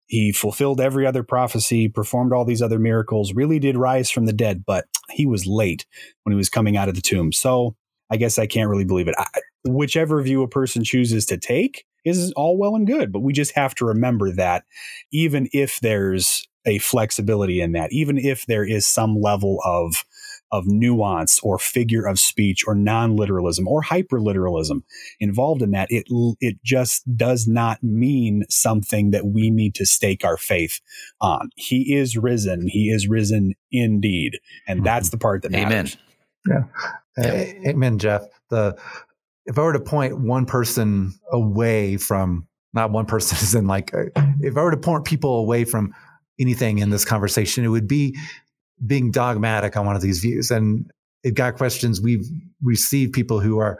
He 0.06 0.32
fulfilled 0.32 0.80
every 0.80 1.04
other 1.04 1.22
prophecy, 1.22 1.88
performed 1.88 2.32
all 2.32 2.44
these 2.44 2.62
other 2.62 2.78
miracles, 2.78 3.34
really 3.34 3.58
did 3.58 3.76
rise 3.76 4.10
from 4.10 4.26
the 4.26 4.32
dead, 4.32 4.64
but 4.64 4.84
he 5.10 5.26
was 5.26 5.46
late 5.46 5.84
when 6.22 6.32
he 6.32 6.36
was 6.36 6.48
coming 6.48 6.76
out 6.76 6.88
of 6.88 6.94
the 6.94 7.00
tomb. 7.00 7.32
So 7.32 7.74
I 8.10 8.16
guess 8.16 8.38
I 8.38 8.46
can't 8.46 8.70
really 8.70 8.84
believe 8.84 9.08
it. 9.08 9.16
I, 9.18 9.26
whichever 9.64 10.22
view 10.22 10.42
a 10.42 10.48
person 10.48 10.84
chooses 10.84 11.26
to 11.26 11.36
take 11.36 11.84
is 12.04 12.32
all 12.36 12.56
well 12.56 12.76
and 12.76 12.86
good, 12.86 13.12
but 13.12 13.20
we 13.20 13.32
just 13.32 13.52
have 13.56 13.74
to 13.76 13.84
remember 13.84 14.30
that 14.30 14.64
even 15.12 15.48
if 15.52 15.80
there's 15.80 16.46
a 16.66 16.78
flexibility 16.78 17.60
in 17.60 17.72
that, 17.72 17.92
even 17.92 18.18
if 18.18 18.46
there 18.46 18.64
is 18.64 18.86
some 18.86 19.20
level 19.20 19.60
of 19.64 20.04
of 20.52 20.64
nuance 20.66 21.40
or 21.40 21.58
figure 21.58 22.06
of 22.06 22.20
speech 22.20 22.62
or 22.68 22.74
non-literalism 22.74 23.66
or 23.66 23.82
hyperliteralism 23.82 24.82
involved 25.18 25.60
in 25.62 25.72
that, 25.72 25.88
it 25.90 26.06
it 26.40 26.62
just 26.64 27.16
does 27.16 27.46
not 27.46 27.82
mean 27.82 28.44
something 28.48 29.10
that 29.10 29.26
we 29.26 29.50
need 29.50 29.74
to 29.74 29.86
stake 29.86 30.24
our 30.24 30.36
faith 30.36 30.80
on. 31.20 31.50
He 31.56 31.94
is 31.94 32.16
risen. 32.16 32.68
He 32.68 32.90
is 32.90 33.08
risen 33.08 33.54
indeed, 33.72 34.38
and 34.68 34.84
that's 34.84 35.10
the 35.10 35.18
part 35.18 35.42
that 35.42 35.52
matters. 35.52 35.96
Amen. 36.48 36.68
Yeah. 37.16 37.24
Uh, 37.24 37.68
amen, 37.68 37.98
Jeff. 37.98 38.26
The 38.50 38.78
if 39.46 39.58
I 39.58 39.62
were 39.62 39.72
to 39.72 39.80
point 39.80 40.20
one 40.20 40.46
person 40.46 41.14
away 41.32 41.96
from 41.96 42.46
not 42.72 42.90
one 42.90 43.06
person 43.06 43.38
is 43.42 43.54
in 43.54 43.66
like 43.66 43.90
if 44.40 44.56
I 44.56 44.62
were 44.62 44.70
to 44.70 44.76
point 44.76 45.04
people 45.04 45.38
away 45.38 45.64
from 45.64 45.94
anything 46.38 46.78
in 46.78 46.90
this 46.90 47.04
conversation, 47.04 47.64
it 47.64 47.68
would 47.68 47.88
be 47.88 48.16
being 48.84 49.10
dogmatic 49.10 49.76
on 49.76 49.86
one 49.86 49.96
of 49.96 50.02
these 50.02 50.20
views. 50.20 50.50
And 50.50 50.90
it 51.22 51.34
got 51.34 51.56
questions. 51.56 52.00
We've 52.00 52.26
received 52.62 53.12
people 53.12 53.40
who 53.40 53.58
are, 53.58 53.78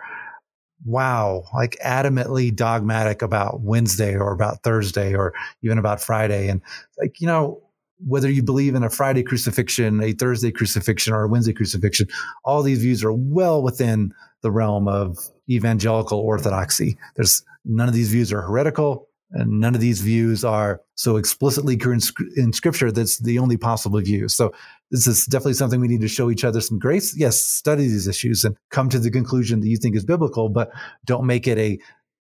wow, 0.85 1.45
like 1.55 1.77
adamantly 1.85 2.55
dogmatic 2.55 3.23
about 3.23 3.61
Wednesday 3.61 4.17
or 4.17 4.33
about 4.33 4.63
Thursday 4.63 5.15
or 5.15 5.33
even 5.63 5.79
about 5.79 6.01
Friday. 6.01 6.49
And 6.49 6.61
like, 6.99 7.21
you 7.21 7.27
know, 7.27 7.63
whether 7.99 8.31
you 8.31 8.43
believe 8.43 8.75
in 8.75 8.83
a 8.83 8.91
Friday 8.91 9.23
crucifixion, 9.23 10.03
a 10.03 10.13
Thursday 10.13 10.51
crucifixion, 10.51 11.15
or 11.15 11.25
a 11.25 11.29
Wednesday 11.29 11.55
crucifixion, 11.55 12.07
all 12.45 12.63
these 12.63 12.81
views 12.81 13.03
are 13.03 13.13
well 13.13 13.63
within 13.63 14.13
the 14.43 14.51
realm 14.51 14.87
of 14.87 15.19
evangelical 15.49 16.19
orthodoxy. 16.19 16.99
There's 17.17 17.43
none 17.65 17.89
of 17.89 17.95
these 17.95 18.11
views 18.11 18.33
are 18.33 18.43
heretical. 18.43 19.06
And 19.33 19.61
none 19.61 19.75
of 19.75 19.81
these 19.81 20.01
views 20.01 20.45
are 20.45 20.81
so 20.95 21.17
explicitly 21.17 21.77
current 21.77 22.11
in 22.37 22.53
scripture 22.53 22.93
that's 22.93 23.19
the 23.19 23.39
only 23.39 23.57
possible 23.57 24.01
view. 24.01 24.29
So 24.29 24.53
this 24.91 25.07
is 25.07 25.27
definitely 25.27 25.55
something 25.55 25.81
we 25.81 25.89
need 25.89 26.01
to 26.03 26.09
show 26.09 26.31
each 26.31 26.45
other 26.45 26.61
some 26.61 26.79
grace. 26.79 27.17
Yes, 27.17 27.43
study 27.43 27.83
these 27.83 28.07
issues 28.07 28.45
and 28.45 28.57
come 28.71 28.89
to 28.91 28.99
the 28.99 29.11
conclusion 29.11 29.61
that 29.61 29.69
you 29.69 29.77
think 29.77 29.97
is 29.97 30.05
biblical, 30.05 30.49
but 30.49 30.71
don't 31.05 31.27
make 31.27 31.49
it 31.49 31.59
a 31.59 31.79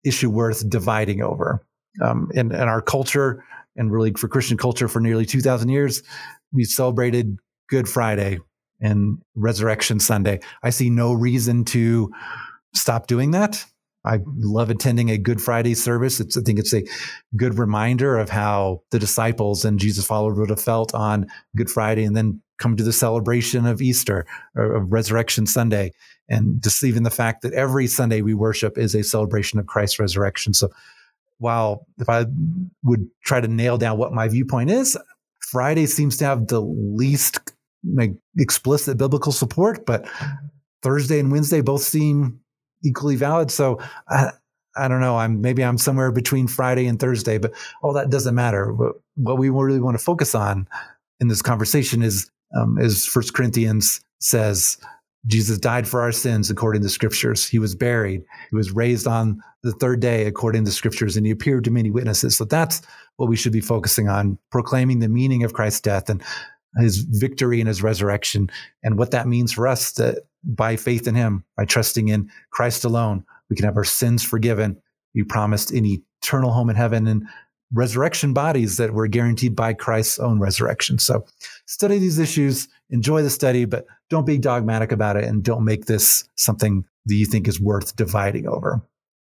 issue 0.04 0.30
worth 0.30 0.68
dividing 0.68 1.22
over. 1.22 1.66
Um, 2.00 2.30
in, 2.32 2.52
in 2.52 2.60
our 2.68 2.80
culture, 2.80 3.44
and 3.76 3.92
really 3.92 4.12
for 4.12 4.28
Christian 4.28 4.56
culture 4.56 4.88
for 4.88 5.00
nearly 5.00 5.26
2,000 5.26 5.68
years, 5.68 6.02
we 6.52 6.64
celebrated 6.64 7.38
Good 7.68 7.88
Friday 7.88 8.38
and 8.80 9.18
Resurrection 9.34 10.00
Sunday. 10.00 10.40
I 10.62 10.70
see 10.70 10.90
no 10.90 11.12
reason 11.12 11.64
to 11.66 12.10
stop 12.74 13.06
doing 13.06 13.30
that. 13.32 13.64
I 14.04 14.18
love 14.36 14.70
attending 14.70 15.10
a 15.10 15.18
Good 15.18 15.40
Friday 15.40 15.74
service. 15.74 16.20
It's, 16.20 16.36
I 16.36 16.40
think 16.40 16.58
it's 16.58 16.74
a 16.74 16.84
good 17.36 17.58
reminder 17.58 18.18
of 18.18 18.30
how 18.30 18.82
the 18.90 18.98
disciples 18.98 19.64
and 19.64 19.78
Jesus 19.78 20.06
followers 20.06 20.38
would 20.38 20.50
have 20.50 20.60
felt 20.60 20.94
on 20.94 21.26
Good 21.56 21.70
Friday 21.70 22.04
and 22.04 22.16
then 22.16 22.42
come 22.58 22.76
to 22.76 22.84
the 22.84 22.92
celebration 22.92 23.66
of 23.66 23.80
Easter 23.80 24.26
or 24.56 24.74
of 24.74 24.92
Resurrection 24.92 25.46
Sunday. 25.46 25.92
And 26.28 26.62
just 26.62 26.82
even 26.84 27.02
the 27.02 27.10
fact 27.10 27.42
that 27.42 27.52
every 27.52 27.86
Sunday 27.86 28.22
we 28.22 28.34
worship 28.34 28.78
is 28.78 28.94
a 28.94 29.02
celebration 29.02 29.58
of 29.58 29.66
Christ's 29.66 29.98
resurrection. 29.98 30.54
So 30.54 30.70
while 31.38 31.86
if 31.98 32.08
I 32.08 32.26
would 32.82 33.08
try 33.24 33.40
to 33.40 33.48
nail 33.48 33.78
down 33.78 33.98
what 33.98 34.12
my 34.12 34.28
viewpoint 34.28 34.70
is, 34.70 34.96
Friday 35.40 35.86
seems 35.86 36.16
to 36.18 36.24
have 36.24 36.46
the 36.46 36.60
least 36.60 37.52
explicit 38.38 38.96
biblical 38.96 39.32
support, 39.32 39.84
but 39.84 40.08
Thursday 40.82 41.18
and 41.18 41.32
Wednesday 41.32 41.60
both 41.60 41.82
seem 41.82 42.40
equally 42.84 43.16
valid. 43.16 43.50
So 43.50 43.78
I, 44.08 44.30
I 44.76 44.88
don't 44.88 45.00
know. 45.00 45.16
I'm 45.18 45.40
maybe 45.40 45.62
I'm 45.62 45.78
somewhere 45.78 46.10
between 46.10 46.48
Friday 46.48 46.86
and 46.86 46.98
Thursday, 46.98 47.38
but 47.38 47.52
all 47.82 47.92
that 47.92 48.10
doesn't 48.10 48.34
matter. 48.34 48.72
What, 48.72 48.94
what 49.16 49.38
we 49.38 49.50
really 49.50 49.80
want 49.80 49.98
to 49.98 50.04
focus 50.04 50.34
on 50.34 50.66
in 51.20 51.28
this 51.28 51.42
conversation 51.42 52.02
is, 52.02 52.30
um, 52.56 52.78
as 52.78 53.06
First 53.06 53.34
Corinthians 53.34 54.00
says, 54.20 54.78
Jesus 55.26 55.58
died 55.58 55.86
for 55.86 56.00
our 56.00 56.10
sins 56.10 56.50
according 56.50 56.82
to 56.82 56.88
scriptures. 56.88 57.48
He 57.48 57.58
was 57.58 57.74
buried. 57.74 58.22
He 58.50 58.56
was 58.56 58.72
raised 58.72 59.06
on 59.06 59.40
the 59.62 59.72
third 59.72 60.00
day 60.00 60.26
according 60.26 60.64
to 60.64 60.72
scriptures, 60.72 61.16
and 61.16 61.24
he 61.24 61.30
appeared 61.30 61.64
to 61.64 61.70
many 61.70 61.90
witnesses. 61.90 62.36
So 62.36 62.44
that's 62.44 62.82
what 63.16 63.28
we 63.28 63.36
should 63.36 63.52
be 63.52 63.60
focusing 63.60 64.08
on, 64.08 64.38
proclaiming 64.50 64.98
the 64.98 65.08
meaning 65.08 65.44
of 65.44 65.52
Christ's 65.52 65.80
death 65.80 66.10
and 66.10 66.22
his 66.78 66.98
victory 66.98 67.60
and 67.60 67.68
his 67.68 67.82
resurrection 67.82 68.50
and 68.82 68.98
what 68.98 69.10
that 69.10 69.28
means 69.28 69.52
for 69.52 69.66
us 69.68 69.92
that 69.92 70.20
by 70.44 70.76
faith 70.76 71.06
in 71.06 71.14
him, 71.14 71.44
by 71.56 71.64
trusting 71.64 72.08
in 72.08 72.30
Christ 72.50 72.84
alone, 72.84 73.24
we 73.50 73.56
can 73.56 73.64
have 73.64 73.76
our 73.76 73.84
sins 73.84 74.22
forgiven. 74.22 74.80
We 75.14 75.22
promised 75.24 75.70
an 75.70 75.84
eternal 75.84 76.52
home 76.52 76.70
in 76.70 76.76
heaven 76.76 77.06
and 77.06 77.26
resurrection 77.72 78.32
bodies 78.32 78.76
that 78.76 78.92
were 78.92 79.06
guaranteed 79.06 79.56
by 79.56 79.72
Christ's 79.74 80.18
own 80.18 80.38
resurrection. 80.40 80.98
So 80.98 81.24
study 81.66 81.98
these 81.98 82.18
issues, 82.18 82.68
enjoy 82.90 83.22
the 83.22 83.30
study, 83.30 83.64
but 83.64 83.86
don't 84.10 84.26
be 84.26 84.38
dogmatic 84.38 84.92
about 84.92 85.16
it 85.16 85.24
and 85.24 85.42
don't 85.42 85.64
make 85.64 85.86
this 85.86 86.24
something 86.36 86.84
that 87.06 87.14
you 87.14 87.26
think 87.26 87.48
is 87.48 87.60
worth 87.60 87.96
dividing 87.96 88.46
over. 88.46 88.82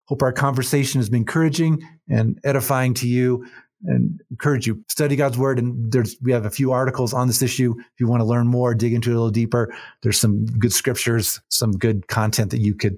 Hope 0.08 0.21
our 0.21 0.31
conversation 0.31 0.99
has 0.99 1.10
been 1.10 1.21
encouraging 1.21 1.81
and 2.08 2.39
edifying 2.43 2.93
to 2.95 3.08
you 3.08 3.47
and 3.88 4.21
encourage 4.32 4.67
you 4.67 4.84
study 4.89 5.15
God's 5.15 5.38
word. 5.38 5.60
And 5.60 5.91
there's 5.91 6.15
we 6.21 6.32
have 6.32 6.45
a 6.45 6.50
few 6.50 6.71
articles 6.71 7.13
on 7.13 7.28
this 7.28 7.41
issue. 7.41 7.76
If 7.78 8.00
you 8.00 8.08
want 8.08 8.21
to 8.21 8.26
learn 8.26 8.48
more, 8.48 8.74
dig 8.74 8.93
into 8.93 9.12
it 9.12 9.13
a 9.13 9.17
little 9.17 9.32
deeper. 9.32 9.74
There's 10.04 10.19
some 10.19 10.45
good 10.45 10.74
scriptures, 10.74 11.41
some 11.50 11.71
good 11.71 12.08
content 12.08 12.52
that 12.52 12.62
you 12.62 12.74
could 12.76 12.98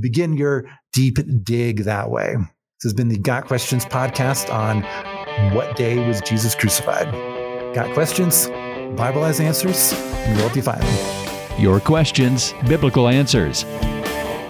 begin 0.00 0.36
your 0.36 0.68
deep 0.92 1.18
dig 1.44 1.84
that 1.84 2.10
way. 2.10 2.36
This 2.36 2.84
has 2.84 2.94
been 2.94 3.08
the 3.08 3.18
Got 3.18 3.46
Questions 3.46 3.84
podcast 3.86 4.52
on 4.52 4.82
what 5.54 5.76
day 5.76 6.06
was 6.06 6.20
Jesus 6.20 6.54
crucified. 6.54 7.10
Got 7.74 7.92
questions? 7.94 8.48
Bible 8.96 9.24
has 9.24 9.40
answers, 9.40 9.92
and 9.92 10.32
we'll 10.32 10.46
help 10.46 10.56
you 10.56 10.62
find 10.62 10.82
them. 10.82 11.60
Your 11.60 11.80
questions, 11.80 12.54
biblical 12.68 13.08
answers. 13.08 13.64